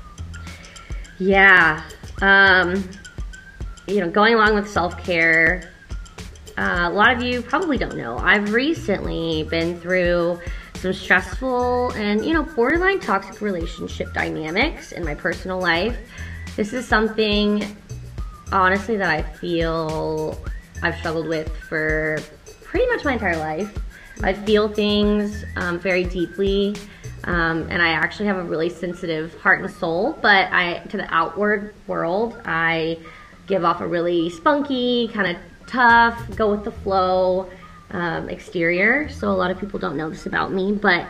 Yeah. 1.19 1.83
Um, 2.23 2.83
you 3.91 4.01
know, 4.01 4.11
going 4.11 4.35
along 4.35 4.55
with 4.55 4.69
self 4.69 5.03
care, 5.03 5.71
uh, 6.57 6.89
a 6.89 6.91
lot 6.91 7.15
of 7.15 7.23
you 7.23 7.43
probably 7.43 7.79
don't 7.79 7.97
know. 7.97 8.19
I've 8.19 8.53
recently 8.53 9.45
been 9.45 9.81
through 9.81 10.41
some 10.75 10.93
stressful 10.93 11.91
and, 11.93 12.25
you 12.25 12.33
know, 12.33 12.43
borderline 12.43 13.01
toxic 13.01 13.41
relationship 13.41 14.13
dynamics 14.15 14.93
in 14.93 15.05
my 15.05 15.15
personal 15.15 15.61
life. 15.61 15.97
This 16.57 16.73
is 16.73 16.87
something, 16.87 17.77
honestly, 18.53 18.97
that 18.97 19.11
I 19.11 19.23
feel 19.23 20.39
I've 20.83 20.97
struggled 20.97 21.29
with 21.29 21.55
for 21.57 22.19
pretty 22.63 22.87
much 22.87 23.05
my 23.05 23.15
entire 23.15 23.37
life. 23.37 23.77
I 24.23 24.33
feel 24.33 24.69
things 24.69 25.45
um, 25.57 25.79
very 25.79 26.05
deeply. 26.05 26.77
Um, 27.25 27.67
and 27.71 27.83
I 27.83 27.89
actually 27.89 28.27
have 28.27 28.39
a 28.39 28.43
really 28.43 28.71
sensitive 28.71 29.39
heart 29.41 29.61
and 29.61 29.71
soul, 29.71 30.19
but 30.23 30.51
I 30.53 30.79
to 30.89 30.97
the 30.97 31.13
outward 31.15 31.75
world, 31.87 32.41
I 32.47 32.99
give 33.51 33.65
off 33.65 33.83
a 33.83 33.87
really 33.87 34.31
spunky, 34.31 35.09
kind 35.09 35.37
of 35.37 35.43
tough, 35.67 36.19
go 36.37 36.51
with 36.51 36.65
the 36.65 36.73
flow 36.73 37.51
um, 37.91 38.31
exterior. 38.31 39.11
So 39.11 39.29
a 39.31 39.37
lot 39.37 39.51
of 39.51 39.61
people 39.61 39.79
don't 39.79 39.97
know 39.97 40.09
this 40.09 40.25
about 40.25 40.53
me, 40.53 40.73
but 40.73 41.07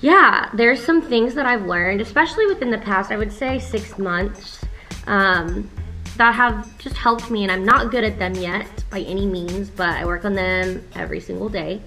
yeah, 0.00 0.50
there's 0.54 0.82
some 0.82 1.02
things 1.02 1.34
that 1.34 1.44
I've 1.44 1.66
learned, 1.66 2.00
especially 2.00 2.46
within 2.46 2.70
the 2.70 2.78
past, 2.78 3.10
I 3.10 3.16
would 3.16 3.32
say 3.32 3.58
six 3.58 3.98
months, 3.98 4.64
um, 5.06 5.68
that 6.16 6.34
have 6.34 6.78
just 6.78 6.96
helped 6.96 7.30
me. 7.30 7.42
And 7.42 7.52
I'm 7.52 7.64
not 7.64 7.90
good 7.90 8.04
at 8.04 8.18
them 8.18 8.34
yet 8.34 8.84
by 8.90 9.00
any 9.00 9.26
means, 9.26 9.68
but 9.68 9.90
I 9.90 10.04
work 10.06 10.24
on 10.24 10.34
them 10.34 10.86
every 10.94 11.20
single 11.20 11.48
day. 11.48 11.82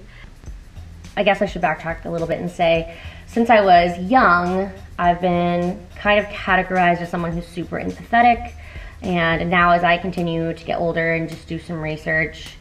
I 1.17 1.23
guess 1.23 1.41
I 1.41 1.45
should 1.45 1.61
backtrack 1.61 2.05
a 2.05 2.09
little 2.09 2.27
bit 2.27 2.39
and 2.39 2.51
say, 2.51 2.97
since 3.27 3.49
I 3.49 3.61
was 3.61 3.97
young, 4.09 4.71
I've 4.97 5.21
been 5.21 5.85
kind 5.95 6.19
of 6.19 6.25
categorized 6.31 7.01
as 7.01 7.09
someone 7.09 7.31
who's 7.31 7.47
super 7.47 7.77
empathetic. 7.77 8.53
And 9.01 9.49
now, 9.49 9.71
as 9.71 9.83
I 9.83 9.97
continue 9.97 10.53
to 10.53 10.63
get 10.65 10.79
older 10.79 11.13
and 11.13 11.29
just 11.29 11.47
do 11.47 11.59
some 11.59 11.81
research, 11.81 12.55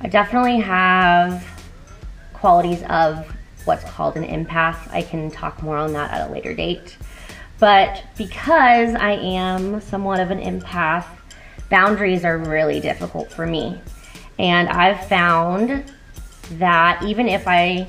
I 0.00 0.08
definitely 0.08 0.60
have 0.60 1.46
qualities 2.32 2.82
of 2.84 3.26
what's 3.64 3.84
called 3.84 4.16
an 4.16 4.24
empath. 4.24 4.90
I 4.92 5.02
can 5.02 5.30
talk 5.30 5.62
more 5.62 5.76
on 5.76 5.92
that 5.92 6.10
at 6.10 6.28
a 6.28 6.32
later 6.32 6.54
date. 6.54 6.96
But 7.58 8.02
because 8.16 8.94
I 8.94 9.12
am 9.12 9.80
somewhat 9.80 10.20
of 10.20 10.30
an 10.30 10.40
empath, 10.40 11.06
boundaries 11.70 12.24
are 12.24 12.38
really 12.38 12.80
difficult 12.80 13.32
for 13.32 13.46
me. 13.46 13.80
And 14.38 14.68
I've 14.68 15.06
found 15.06 15.92
that 16.58 17.02
even 17.04 17.28
if 17.28 17.46
I, 17.46 17.86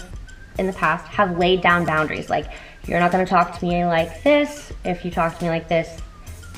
in 0.59 0.67
the 0.67 0.73
past, 0.73 1.07
have 1.07 1.37
laid 1.37 1.61
down 1.61 1.85
boundaries, 1.85 2.29
like 2.29 2.51
you're 2.85 2.99
not 2.99 3.11
gonna 3.11 3.25
talk 3.25 3.57
to 3.59 3.65
me 3.65 3.85
like 3.85 4.23
this, 4.23 4.71
if 4.85 5.03
you 5.03 5.11
talk 5.11 5.37
to 5.39 5.43
me 5.43 5.49
like 5.49 5.67
this, 5.67 5.99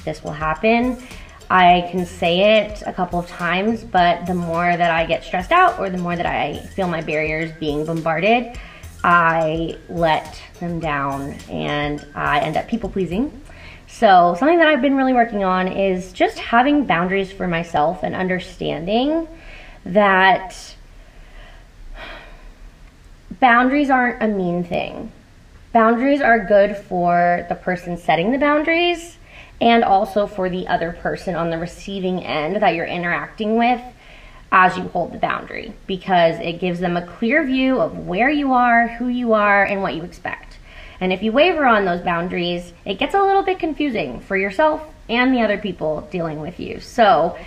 this 0.04 0.24
will 0.24 0.34
happen. 0.34 1.02
I 1.50 1.88
can 1.92 2.06
say 2.06 2.60
it 2.60 2.82
a 2.86 2.94
couple 2.94 3.20
of 3.20 3.28
times, 3.28 3.84
but 3.84 4.26
the 4.26 4.34
more 4.34 4.76
that 4.76 4.92
I 4.92 5.06
get 5.06 5.24
stressed 5.24 5.52
out 5.52 5.80
or 5.80 5.90
the 5.90 5.98
more 5.98 6.16
that 6.16 6.26
I 6.26 6.58
feel 6.58 6.88
my 6.88 7.02
barriers 7.02 7.52
being 7.60 7.86
bombarded, 7.86 8.58
I 9.04 9.78
let 9.88 10.42
them 10.60 10.80
down 10.80 11.34
and 11.50 12.06
I 12.16 12.40
end 12.40 12.58
up 12.58 12.68
people 12.68 12.90
pleasing. 12.90 13.42
So, 13.88 14.36
something 14.40 14.58
that 14.58 14.68
I've 14.68 14.82
been 14.82 14.96
really 14.96 15.14
working 15.14 15.44
on 15.44 15.68
is 15.68 16.12
just 16.12 16.40
having 16.40 16.86
boundaries 16.86 17.32
for 17.32 17.48
myself 17.48 18.02
and 18.02 18.16
understanding 18.16 19.28
that 19.86 20.76
boundaries 23.40 23.92
aren't 23.92 24.22
a 24.24 24.28
mean 24.28 24.64
thing. 24.64 25.12
Boundaries 25.72 26.22
are 26.22 26.44
good 26.44 26.76
for 26.76 27.46
the 27.48 27.56
person 27.56 27.98
setting 27.98 28.32
the 28.32 28.40
boundaries 28.40 29.18
and 29.62 29.84
also 29.84 30.28
for 30.28 30.50
the 30.50 30.68
other 30.68 30.92
person 30.92 31.36
on 31.36 31.50
the 31.50 31.58
receiving 31.58 32.24
end 32.24 32.58
that 32.62 32.76
you're 32.76 32.86
interacting 32.86 33.58
with 33.58 33.82
as 34.52 34.78
you 34.78 34.84
hold 34.90 35.12
the 35.12 35.18
boundary 35.18 35.74
because 35.88 36.40
it 36.40 36.60
gives 36.60 36.80
them 36.80 36.96
a 36.96 37.06
clear 37.06 37.44
view 37.46 37.80
of 37.80 37.98
where 38.06 38.30
you 38.30 38.54
are, 38.54 38.88
who 38.88 39.08
you 39.08 39.34
are, 39.34 39.64
and 39.64 39.82
what 39.82 39.96
you 39.96 40.04
expect. 40.04 40.58
And 41.00 41.12
if 41.12 41.22
you 41.22 41.32
waver 41.32 41.66
on 41.66 41.86
those 41.86 42.02
boundaries, 42.02 42.74
it 42.86 42.98
gets 43.00 43.14
a 43.14 43.22
little 43.22 43.44
bit 43.44 43.60
confusing 43.60 44.22
for 44.22 44.38
yourself 44.38 44.82
and 45.10 45.34
the 45.34 45.42
other 45.42 45.58
people 45.58 46.08
dealing 46.12 46.40
with 46.40 46.60
you. 46.60 46.80
So, 46.80 47.38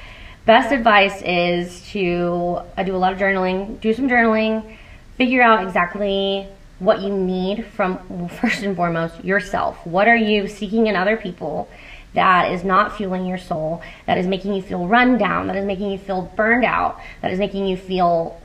best 0.45 0.73
advice 0.73 1.23
is 1.23 1.83
to 1.91 2.61
I 2.77 2.83
do 2.83 2.95
a 2.95 2.99
lot 2.99 3.13
of 3.13 3.19
journaling, 3.19 3.81
do 3.81 3.93
some 3.95 4.09
journaling, 4.09 4.77
figure 5.17 5.43
out 5.43 5.65
exactly 5.65 6.47
what 6.79 7.01
you 7.01 7.11
need 7.11 7.67
from 7.67 8.29
first 8.41 8.63
and 8.63 8.77
foremost 8.77 9.25
yourself. 9.25 9.85
What 9.87 10.09
are 10.09 10.17
you 10.17 10.47
seeking 10.47 10.87
in 10.87 10.97
other 10.97 11.17
people 11.17 11.69
that 12.15 12.53
is 12.53 12.65
not 12.65 12.97
fueling 12.97 13.27
your 13.27 13.39
soul, 13.39 13.83
that 14.07 14.19
is 14.19 14.27
making 14.27 14.55
you 14.55 14.63
feel 14.63 14.87
run 14.87 15.19
down, 15.19 15.47
that 15.47 15.57
is 15.57 15.65
making 15.65 15.91
you 15.91 15.99
feel 15.99 16.23
burned 16.37 16.65
out, 16.65 17.01
that 17.23 17.31
is 17.31 17.39
making 17.39 17.67
you 17.67 17.77
feel 17.77 18.41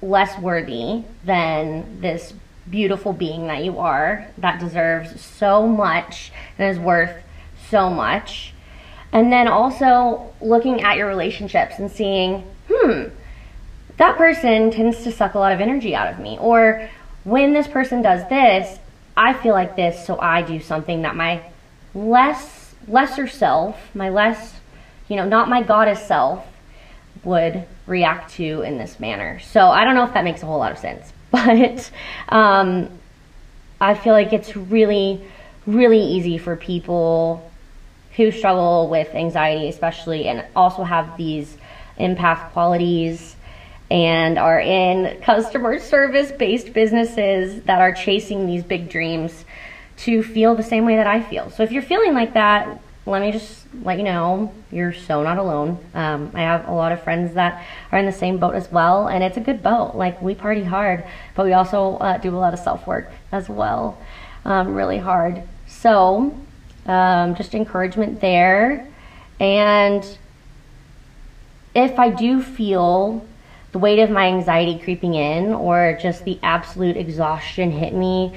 less 0.00 0.38
worthy 0.38 1.02
than 1.24 2.00
this 2.00 2.32
beautiful 2.70 3.12
being 3.12 3.46
that 3.46 3.64
you 3.64 3.78
are 3.78 4.28
that 4.38 4.60
deserves 4.60 5.20
so 5.20 5.66
much 5.66 6.30
and 6.58 6.70
is 6.70 6.78
worth 6.78 7.16
so 7.68 7.90
much. 7.90 8.52
And 9.12 9.32
then 9.32 9.48
also 9.48 10.32
looking 10.40 10.82
at 10.82 10.96
your 10.96 11.08
relationships 11.08 11.78
and 11.78 11.90
seeing, 11.90 12.44
hmm, 12.70 13.04
that 13.96 14.16
person 14.16 14.70
tends 14.70 15.02
to 15.04 15.12
suck 15.12 15.34
a 15.34 15.38
lot 15.38 15.52
of 15.52 15.60
energy 15.60 15.94
out 15.94 16.12
of 16.12 16.18
me. 16.18 16.38
Or 16.38 16.88
when 17.24 17.52
this 17.52 17.66
person 17.66 18.02
does 18.02 18.28
this, 18.28 18.78
I 19.16 19.32
feel 19.32 19.54
like 19.54 19.76
this, 19.76 20.06
so 20.06 20.18
I 20.20 20.42
do 20.42 20.60
something 20.60 21.02
that 21.02 21.16
my 21.16 21.42
less 21.94 22.57
lesser 22.88 23.26
self, 23.26 23.94
my 23.94 24.08
less, 24.08 24.54
you 25.08 25.16
know, 25.16 25.26
not 25.26 25.48
my 25.48 25.62
goddess 25.62 26.06
self, 26.06 26.46
would 27.24 27.64
react 27.86 28.32
to 28.34 28.62
in 28.62 28.78
this 28.78 29.00
manner. 29.00 29.40
So 29.40 29.68
I 29.68 29.84
don't 29.84 29.94
know 29.94 30.04
if 30.04 30.14
that 30.14 30.24
makes 30.24 30.42
a 30.42 30.46
whole 30.46 30.58
lot 30.58 30.72
of 30.72 30.78
sense, 30.78 31.12
but 31.30 31.90
um, 32.28 32.90
I 33.80 33.94
feel 33.94 34.12
like 34.12 34.32
it's 34.32 34.56
really, 34.56 35.22
really 35.66 36.00
easy 36.00 36.38
for 36.38 36.56
people 36.56 37.50
who 38.16 38.32
struggle 38.32 38.88
with 38.88 39.14
anxiety, 39.14 39.68
especially, 39.68 40.26
and 40.26 40.44
also 40.56 40.82
have 40.82 41.16
these 41.16 41.56
empath 41.98 42.50
qualities 42.50 43.36
and 43.90 44.38
are 44.38 44.60
in 44.60 45.20
customer 45.22 45.78
service 45.78 46.30
based 46.32 46.72
businesses 46.72 47.62
that 47.62 47.80
are 47.80 47.92
chasing 47.92 48.46
these 48.46 48.62
big 48.62 48.90
dreams 48.90 49.44
to 49.98 50.22
feel 50.22 50.54
the 50.54 50.62
same 50.62 50.84
way 50.84 50.96
that 50.96 51.06
I 51.06 51.20
feel. 51.20 51.50
So 51.50 51.62
if 51.62 51.72
you're 51.72 51.82
feeling 51.82 52.14
like 52.14 52.34
that, 52.34 52.80
let 53.04 53.22
me 53.22 53.32
just 53.32 53.64
let 53.82 53.98
you 53.98 54.04
know 54.04 54.52
you're 54.70 54.92
so 54.92 55.22
not 55.22 55.38
alone. 55.38 55.78
Um, 55.94 56.30
I 56.34 56.40
have 56.40 56.68
a 56.68 56.72
lot 56.72 56.92
of 56.92 57.02
friends 57.02 57.34
that 57.34 57.64
are 57.90 57.98
in 57.98 58.06
the 58.06 58.12
same 58.12 58.38
boat 58.38 58.54
as 58.54 58.70
well, 58.70 59.08
and 59.08 59.24
it's 59.24 59.36
a 59.36 59.40
good 59.40 59.62
boat. 59.62 59.94
Like 59.94 60.20
we 60.20 60.34
party 60.34 60.62
hard, 60.62 61.04
but 61.34 61.46
we 61.46 61.52
also 61.52 61.96
uh, 61.96 62.18
do 62.18 62.34
a 62.34 62.38
lot 62.38 62.52
of 62.52 62.60
self 62.60 62.86
work 62.86 63.10
as 63.32 63.48
well, 63.48 63.98
um, 64.44 64.74
really 64.74 64.98
hard. 64.98 65.42
So 65.66 66.38
um, 66.86 67.34
just 67.34 67.54
encouragement 67.54 68.20
there. 68.20 68.86
And 69.40 70.04
if 71.74 71.98
I 71.98 72.10
do 72.10 72.42
feel 72.42 73.26
the 73.72 73.78
weight 73.78 73.98
of 73.98 74.10
my 74.10 74.26
anxiety 74.26 74.78
creeping 74.78 75.14
in, 75.14 75.54
or 75.54 75.98
just 76.00 76.24
the 76.24 76.38
absolute 76.42 76.96
exhaustion 76.96 77.70
hit 77.70 77.94
me 77.94 78.36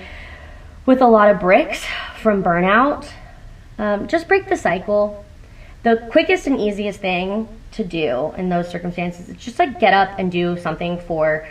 with 0.86 1.02
a 1.02 1.08
lot 1.08 1.30
of 1.30 1.40
bricks 1.40 1.86
from 2.22 2.44
burnout, 2.44 3.10
um, 3.78 4.08
just 4.08 4.28
break 4.28 4.50
the 4.50 4.58
cycle. 4.58 5.26
The 5.84 6.08
quickest 6.12 6.48
and 6.48 6.60
easiest 6.60 7.00
thing 7.00 7.48
to 7.72 7.84
do 7.84 8.34
in 8.38 8.50
those 8.50 8.70
circumstances 8.70 9.30
is 9.30 9.38
just 9.38 9.58
like 9.58 9.80
get 9.80 9.94
up 9.94 10.20
and 10.20 10.32
do 10.32 10.58
something 10.58 11.00
for 11.00 11.48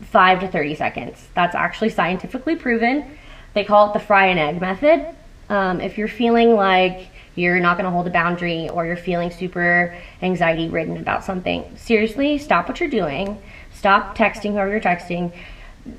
five 0.00 0.40
to 0.40 0.48
30 0.48 0.74
seconds. 0.74 1.28
That's 1.34 1.54
actually 1.54 1.90
scientifically 1.90 2.56
proven. 2.56 3.18
They 3.54 3.64
call 3.64 3.90
it 3.90 3.92
the 3.94 4.00
fry 4.00 4.26
and 4.26 4.38
egg 4.38 4.60
method. 4.60 5.06
Um, 5.48 5.80
if 5.80 5.98
you're 5.98 6.08
feeling 6.08 6.54
like 6.54 7.08
you're 7.34 7.60
not 7.60 7.76
going 7.76 7.84
to 7.84 7.90
hold 7.90 8.06
a 8.06 8.10
boundary 8.10 8.68
or 8.68 8.84
you're 8.84 8.96
feeling 8.96 9.30
super 9.30 9.96
anxiety 10.20 10.68
ridden 10.68 10.96
about 10.96 11.24
something, 11.24 11.64
seriously, 11.76 12.38
stop 12.38 12.68
what 12.68 12.80
you're 12.80 12.88
doing. 12.90 13.40
Stop 13.72 14.16
texting 14.16 14.52
whoever 14.52 14.70
you're 14.70 14.80
texting 14.80 15.32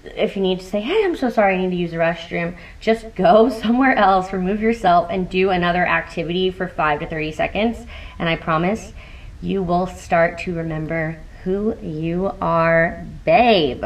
if 0.06 0.36
you 0.36 0.42
need 0.42 0.60
to 0.60 0.66
say, 0.66 0.82
hey, 0.82 1.04
I'm 1.04 1.16
so 1.16 1.30
sorry, 1.30 1.56
I 1.56 1.58
need 1.58 1.72
to 1.72 1.76
use 1.76 1.92
the 1.92 1.98
restroom, 1.98 2.56
just 2.80 3.16
go 3.16 3.50
somewhere 3.62 3.96
else, 3.96 4.32
remove 4.32 4.62
yourself, 4.62 5.08
and 5.10 5.30
do 5.30 5.50
another 5.50 5.86
activity 5.86 6.52
for 6.52 6.68
five 6.68 7.00
to 7.00 7.08
30 7.08 7.32
seconds. 7.32 7.86
And 8.20 8.30
I 8.30 8.36
promise 8.36 8.94
you 9.42 9.62
will 9.62 9.88
start 9.88 10.40
to 10.40 10.56
remember 10.56 11.20
who 11.44 11.78
you 11.80 12.32
are, 12.42 13.06
babe. 13.26 13.84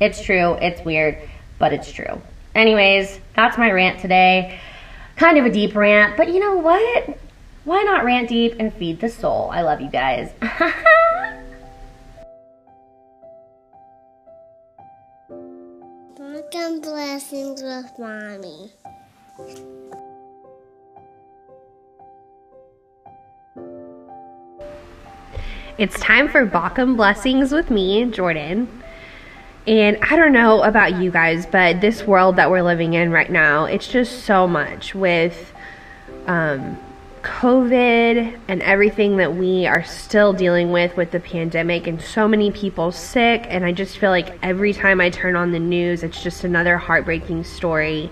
It's 0.00 0.22
true, 0.22 0.54
it's 0.54 0.84
weird, 0.84 1.18
but 1.58 1.72
it's 1.72 1.90
true. 1.90 2.20
Anyways, 2.54 3.18
that's 3.34 3.58
my 3.58 3.70
rant 3.70 4.00
today. 4.00 4.60
Kind 5.16 5.38
of 5.38 5.46
a 5.46 5.50
deep 5.50 5.74
rant, 5.74 6.16
but 6.16 6.28
you 6.32 6.38
know 6.38 6.56
what? 6.56 7.18
Why 7.64 7.82
not 7.82 8.04
rant 8.04 8.28
deep 8.28 8.56
and 8.58 8.72
feed 8.72 9.00
the 9.00 9.08
soul? 9.08 9.50
I 9.50 9.62
love 9.62 9.80
you 9.80 9.88
guys. 9.88 10.32
Blessings 16.62 17.60
with 17.60 17.90
mommy. 17.98 18.70
It's 25.76 25.98
time 25.98 26.28
for 26.28 26.46
Bacchum 26.46 26.96
Blessings 26.96 27.50
with 27.50 27.68
me, 27.68 28.04
Jordan. 28.04 28.68
And 29.66 29.98
I 30.02 30.14
don't 30.14 30.32
know 30.32 30.62
about 30.62 31.02
you 31.02 31.10
guys, 31.10 31.46
but 31.46 31.80
this 31.80 32.04
world 32.04 32.36
that 32.36 32.48
we're 32.48 32.62
living 32.62 32.94
in 32.94 33.10
right 33.10 33.30
now, 33.30 33.64
it's 33.64 33.88
just 33.88 34.24
so 34.24 34.46
much 34.46 34.94
with 34.94 35.52
um, 36.28 36.78
COVID 37.22 38.38
and 38.48 38.62
everything 38.62 39.16
that 39.16 39.34
we 39.34 39.66
are 39.66 39.84
still 39.84 40.32
dealing 40.32 40.72
with 40.72 40.96
with 40.96 41.10
the 41.10 41.20
pandemic, 41.20 41.86
and 41.86 42.00
so 42.00 42.26
many 42.28 42.50
people 42.50 42.92
sick. 42.92 43.46
And 43.48 43.64
I 43.64 43.72
just 43.72 43.98
feel 43.98 44.10
like 44.10 44.38
every 44.42 44.72
time 44.72 45.00
I 45.00 45.10
turn 45.10 45.36
on 45.36 45.52
the 45.52 45.58
news, 45.58 46.02
it's 46.02 46.22
just 46.22 46.44
another 46.44 46.76
heartbreaking 46.76 47.44
story. 47.44 48.10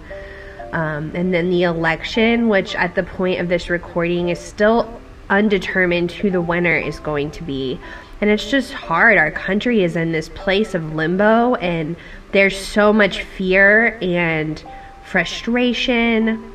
Um, 0.73 1.11
and 1.15 1.35
then 1.35 1.51
the 1.51 1.65
election, 1.65 2.49
which 2.49 2.75
at 2.77 2.95
the 2.95 3.03
point 3.03 3.41
of 3.41 3.49
this 3.49 3.69
recording 3.69 4.29
is 4.29 4.39
still 4.39 5.01
undetermined 5.29 6.13
who 6.13 6.31
the 6.31 6.41
winner 6.41 6.77
is 6.77 7.01
going 7.01 7.31
to 7.33 7.43
be. 7.43 7.81
And 8.21 8.31
it's 8.31 8.51
just 8.51 8.73
hard. 8.73 9.17
Our 9.17 9.31
country 9.31 9.83
is 9.83 9.97
in 9.97 10.13
this 10.13 10.29
place 10.29 10.75
of 10.75 10.95
limbo, 10.95 11.55
and 11.55 11.97
there's 12.33 12.57
so 12.57 12.93
much 12.93 13.23
fear 13.23 13.99
and 14.03 14.63
frustration. 15.05 16.50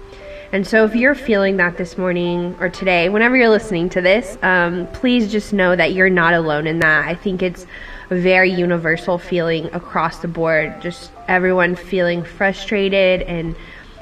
And 0.56 0.66
so, 0.66 0.86
if 0.86 0.96
you're 0.96 1.16
feeling 1.16 1.58
that 1.58 1.76
this 1.76 1.98
morning 1.98 2.56
or 2.62 2.70
today, 2.70 3.10
whenever 3.10 3.36
you're 3.36 3.50
listening 3.50 3.90
to 3.90 4.00
this, 4.00 4.38
um, 4.42 4.88
please 4.94 5.30
just 5.30 5.52
know 5.52 5.76
that 5.76 5.92
you're 5.92 6.10
not 6.10 6.34
alone 6.34 6.66
in 6.66 6.80
that. 6.80 7.06
I 7.06 7.14
think 7.14 7.44
it's 7.44 7.68
a 8.10 8.16
very 8.16 8.52
universal 8.52 9.18
feeling 9.18 9.66
across 9.74 10.20
the 10.20 10.30
board. 10.30 10.82
Just 10.82 11.12
everyone 11.28 11.76
feeling 11.76 12.24
frustrated 12.24 13.24
and 13.24 13.54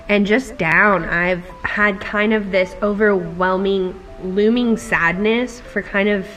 and 0.08 0.28
just 0.28 0.60
down. 0.60 1.06
I've 1.06 1.44
had 1.64 2.00
kind 2.00 2.36
of 2.36 2.52
this 2.52 2.76
overwhelming, 2.84 4.00
looming 4.22 4.78
sadness 4.78 5.60
for 5.60 5.82
kind 5.82 6.08
of 6.08 6.28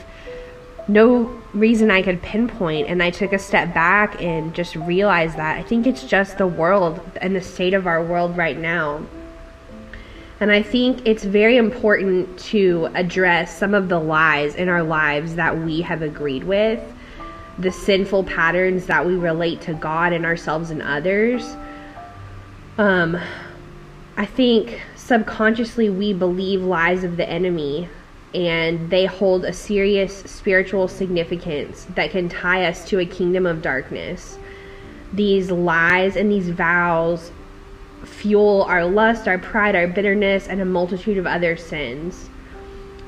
no 0.87 1.25
reason 1.53 1.91
I 1.91 2.01
could 2.01 2.23
pinpoint. 2.23 2.87
And 2.87 3.03
I 3.03 3.11
took 3.11 3.33
a 3.33 3.39
step 3.39 3.71
back 3.71 4.19
and 4.19 4.55
just 4.55 4.75
realized 4.75 5.37
that 5.37 5.59
I 5.59 5.61
think 5.61 5.85
it's 5.85 6.05
just 6.05 6.39
the 6.39 6.47
world 6.47 6.99
and 7.21 7.35
the 7.35 7.41
state 7.41 7.75
of 7.75 7.85
our 7.85 8.03
world 8.03 8.35
right 8.35 8.57
now. 8.57 9.05
And 10.39 10.51
I 10.51 10.61
think 10.61 11.07
it's 11.07 11.23
very 11.23 11.57
important 11.57 12.37
to 12.39 12.89
address 12.93 13.57
some 13.57 13.73
of 13.73 13.89
the 13.89 13.99
lies 13.99 14.55
in 14.55 14.69
our 14.69 14.83
lives 14.83 15.35
that 15.35 15.57
we 15.57 15.81
have 15.81 16.03
agreed 16.03 16.43
with, 16.43 16.79
the 17.57 17.71
sinful 17.71 18.23
patterns 18.25 18.85
that 18.85 19.03
we 19.05 19.15
relate 19.15 19.61
to 19.61 19.73
God 19.73 20.13
and 20.13 20.25
ourselves 20.25 20.69
and 20.69 20.81
others. 20.83 21.55
Um, 22.77 23.17
I 24.15 24.25
think 24.25 24.79
subconsciously 24.95 25.89
we 25.89 26.13
believe 26.13 26.61
lies 26.61 27.03
of 27.03 27.17
the 27.17 27.27
enemy 27.27 27.89
and 28.35 28.89
they 28.91 29.05
hold 29.05 29.45
a 29.45 29.53
serious 29.53 30.15
spiritual 30.15 30.87
significance 30.87 31.87
that 31.95 32.11
can 32.11 32.29
tie 32.29 32.65
us 32.65 32.87
to 32.89 32.99
a 32.99 33.05
kingdom 33.05 33.47
of 33.47 33.63
darkness. 33.63 34.37
These 35.13 35.49
lies 35.49 36.15
and 36.15 36.31
these 36.31 36.49
vows 36.49 37.31
fuel 38.07 38.63
our 38.63 38.85
lust, 38.85 39.27
our 39.27 39.37
pride, 39.37 39.75
our 39.75 39.87
bitterness, 39.87 40.47
and 40.47 40.61
a 40.61 40.65
multitude 40.65 41.17
of 41.17 41.27
other 41.27 41.55
sins. 41.55 42.29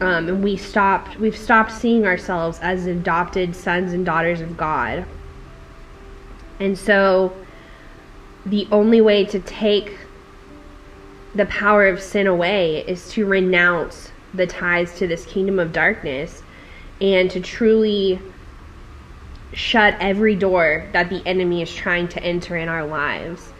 Um, 0.02 0.30
and 0.30 0.44
we 0.44 0.56
stopped 0.56 1.18
we've 1.18 1.38
stopped 1.38 1.72
seeing 1.72 2.06
ourselves 2.06 2.60
as 2.62 2.86
adopted 2.86 3.56
sons 3.56 3.94
and 3.94 4.06
daughters 4.06 4.40
of 4.40 4.56
God. 4.56 5.06
And 6.60 6.78
so 6.78 7.34
the 8.46 8.68
only 8.72 9.02
way 9.02 9.26
to 9.26 9.40
take 9.40 9.98
the 11.36 11.46
power 11.46 11.88
of 11.88 12.02
sin 12.02 12.28
away 12.28 12.84
is 12.88 13.12
to 13.12 13.26
renounce 13.26 14.12
the 14.34 14.48
ties 14.48 14.98
to 14.98 15.08
this 15.08 15.26
kingdom 15.26 15.60
of 15.60 15.74
darkness 15.74 16.44
and 17.02 17.30
to 17.32 17.40
truly 17.40 18.20
shut 19.54 19.96
every 20.00 20.36
door 20.36 20.88
that 20.94 21.10
the 21.10 21.26
enemy 21.26 21.62
is 21.62 21.74
trying 21.74 22.08
to 22.08 22.24
enter 22.24 22.56
in 22.56 22.70
our 22.70 22.86
lives. 22.86 23.52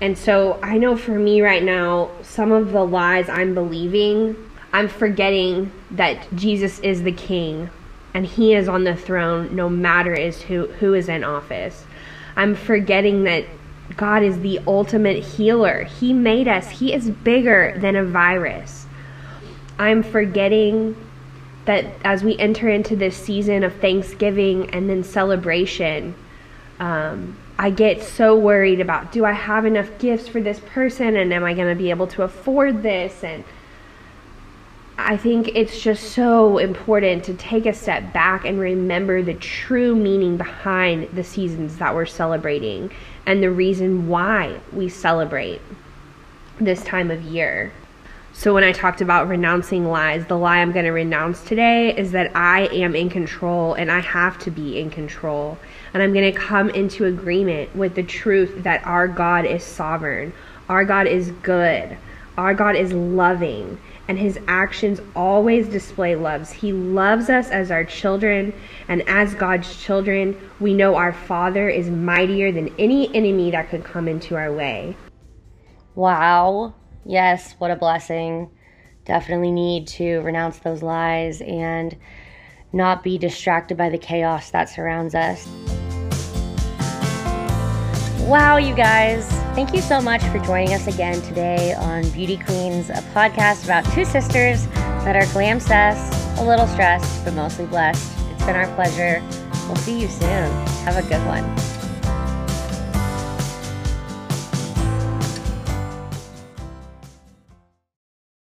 And 0.00 0.16
so 0.16 0.58
I 0.62 0.78
know 0.78 0.96
for 0.96 1.18
me 1.18 1.40
right 1.40 1.62
now, 1.62 2.10
some 2.22 2.52
of 2.52 2.72
the 2.72 2.84
lies 2.84 3.28
I'm 3.28 3.54
believing, 3.54 4.36
I'm 4.72 4.88
forgetting 4.88 5.72
that 5.92 6.26
Jesus 6.34 6.78
is 6.80 7.02
the 7.02 7.12
king 7.12 7.70
and 8.12 8.26
he 8.26 8.54
is 8.54 8.68
on 8.68 8.84
the 8.84 8.96
throne 8.96 9.54
no 9.54 9.68
matter 9.68 10.14
is 10.14 10.42
who 10.42 10.66
who 10.66 10.94
is 10.94 11.08
in 11.08 11.24
office. 11.24 11.84
I'm 12.34 12.54
forgetting 12.54 13.24
that 13.24 13.44
God 13.96 14.22
is 14.22 14.40
the 14.40 14.60
ultimate 14.66 15.22
healer. 15.22 15.84
He 15.84 16.12
made 16.12 16.48
us. 16.48 16.68
He 16.68 16.92
is 16.92 17.10
bigger 17.10 17.74
than 17.78 17.96
a 17.96 18.04
virus. 18.04 18.86
I'm 19.78 20.02
forgetting 20.02 20.96
that 21.66 21.84
as 22.04 22.22
we 22.22 22.38
enter 22.38 22.68
into 22.68 22.96
this 22.96 23.16
season 23.16 23.64
of 23.64 23.74
Thanksgiving 23.76 24.70
and 24.70 24.88
then 24.88 25.04
celebration, 25.04 26.14
um, 26.80 27.36
I 27.58 27.70
get 27.70 28.02
so 28.02 28.36
worried 28.36 28.80
about 28.80 29.12
do 29.12 29.24
I 29.24 29.32
have 29.32 29.64
enough 29.64 29.98
gifts 29.98 30.28
for 30.28 30.40
this 30.40 30.60
person 30.60 31.16
and 31.16 31.32
am 31.32 31.44
I 31.44 31.54
going 31.54 31.68
to 31.68 31.80
be 31.80 31.90
able 31.90 32.06
to 32.08 32.22
afford 32.22 32.82
this? 32.82 33.24
And 33.24 33.44
I 34.98 35.16
think 35.16 35.48
it's 35.54 35.80
just 35.80 36.12
so 36.12 36.58
important 36.58 37.24
to 37.24 37.34
take 37.34 37.66
a 37.66 37.72
step 37.72 38.12
back 38.12 38.44
and 38.44 38.58
remember 38.58 39.22
the 39.22 39.34
true 39.34 39.94
meaning 39.94 40.36
behind 40.36 41.10
the 41.10 41.24
seasons 41.24 41.78
that 41.78 41.94
we're 41.94 42.06
celebrating 42.06 42.90
and 43.24 43.42
the 43.42 43.50
reason 43.50 44.08
why 44.08 44.60
we 44.72 44.88
celebrate 44.88 45.60
this 46.58 46.82
time 46.84 47.10
of 47.10 47.22
year. 47.22 47.72
So, 48.38 48.52
when 48.52 48.64
I 48.64 48.72
talked 48.72 49.00
about 49.00 49.28
renouncing 49.28 49.86
lies, 49.86 50.26
the 50.26 50.36
lie 50.36 50.58
I'm 50.58 50.70
going 50.70 50.84
to 50.84 50.90
renounce 50.90 51.42
today 51.42 51.96
is 51.96 52.12
that 52.12 52.36
I 52.36 52.66
am 52.66 52.94
in 52.94 53.08
control 53.08 53.72
and 53.72 53.90
I 53.90 54.00
have 54.00 54.38
to 54.40 54.50
be 54.50 54.78
in 54.78 54.90
control. 54.90 55.56
And 55.94 56.02
I'm 56.02 56.12
going 56.12 56.30
to 56.30 56.38
come 56.38 56.68
into 56.68 57.06
agreement 57.06 57.74
with 57.74 57.94
the 57.94 58.02
truth 58.02 58.62
that 58.62 58.86
our 58.86 59.08
God 59.08 59.46
is 59.46 59.64
sovereign, 59.64 60.34
our 60.68 60.84
God 60.84 61.06
is 61.06 61.30
good, 61.42 61.96
our 62.36 62.52
God 62.52 62.76
is 62.76 62.92
loving, 62.92 63.80
and 64.06 64.18
his 64.18 64.38
actions 64.46 65.00
always 65.16 65.66
display 65.66 66.14
loves. 66.14 66.52
He 66.52 66.74
loves 66.74 67.30
us 67.30 67.48
as 67.48 67.70
our 67.70 67.84
children, 67.84 68.52
and 68.86 69.00
as 69.08 69.34
God's 69.34 69.82
children, 69.82 70.38
we 70.60 70.74
know 70.74 70.94
our 70.96 71.14
Father 71.14 71.70
is 71.70 71.88
mightier 71.88 72.52
than 72.52 72.74
any 72.78 73.12
enemy 73.16 73.50
that 73.52 73.70
could 73.70 73.82
come 73.82 74.06
into 74.06 74.36
our 74.36 74.52
way. 74.52 74.94
Wow. 75.94 76.74
Yes, 77.06 77.54
what 77.58 77.70
a 77.70 77.76
blessing. 77.76 78.50
Definitely 79.04 79.52
need 79.52 79.86
to 79.88 80.18
renounce 80.20 80.58
those 80.58 80.82
lies 80.82 81.40
and 81.40 81.96
not 82.72 83.04
be 83.04 83.16
distracted 83.16 83.76
by 83.76 83.88
the 83.88 83.98
chaos 83.98 84.50
that 84.50 84.68
surrounds 84.68 85.14
us. 85.14 85.46
Wow, 88.26 88.56
you 88.56 88.74
guys. 88.74 89.28
Thank 89.54 89.72
you 89.72 89.80
so 89.80 90.00
much 90.00 90.22
for 90.24 90.40
joining 90.40 90.74
us 90.74 90.88
again 90.88 91.22
today 91.22 91.74
on 91.74 92.10
Beauty 92.10 92.36
Queens, 92.38 92.90
a 92.90 92.94
podcast 93.14 93.64
about 93.64 93.84
two 93.92 94.04
sisters 94.04 94.66
that 95.06 95.14
are 95.14 95.32
glam 95.32 95.60
a 96.38 96.44
little 96.44 96.66
stressed, 96.66 97.24
but 97.24 97.34
mostly 97.34 97.66
blessed. 97.66 98.18
It's 98.32 98.44
been 98.44 98.56
our 98.56 98.66
pleasure. 98.74 99.22
We'll 99.68 99.76
see 99.76 100.00
you 100.00 100.08
soon. 100.08 100.50
Have 100.84 100.96
a 100.96 101.08
good 101.08 101.24
one. 101.24 101.75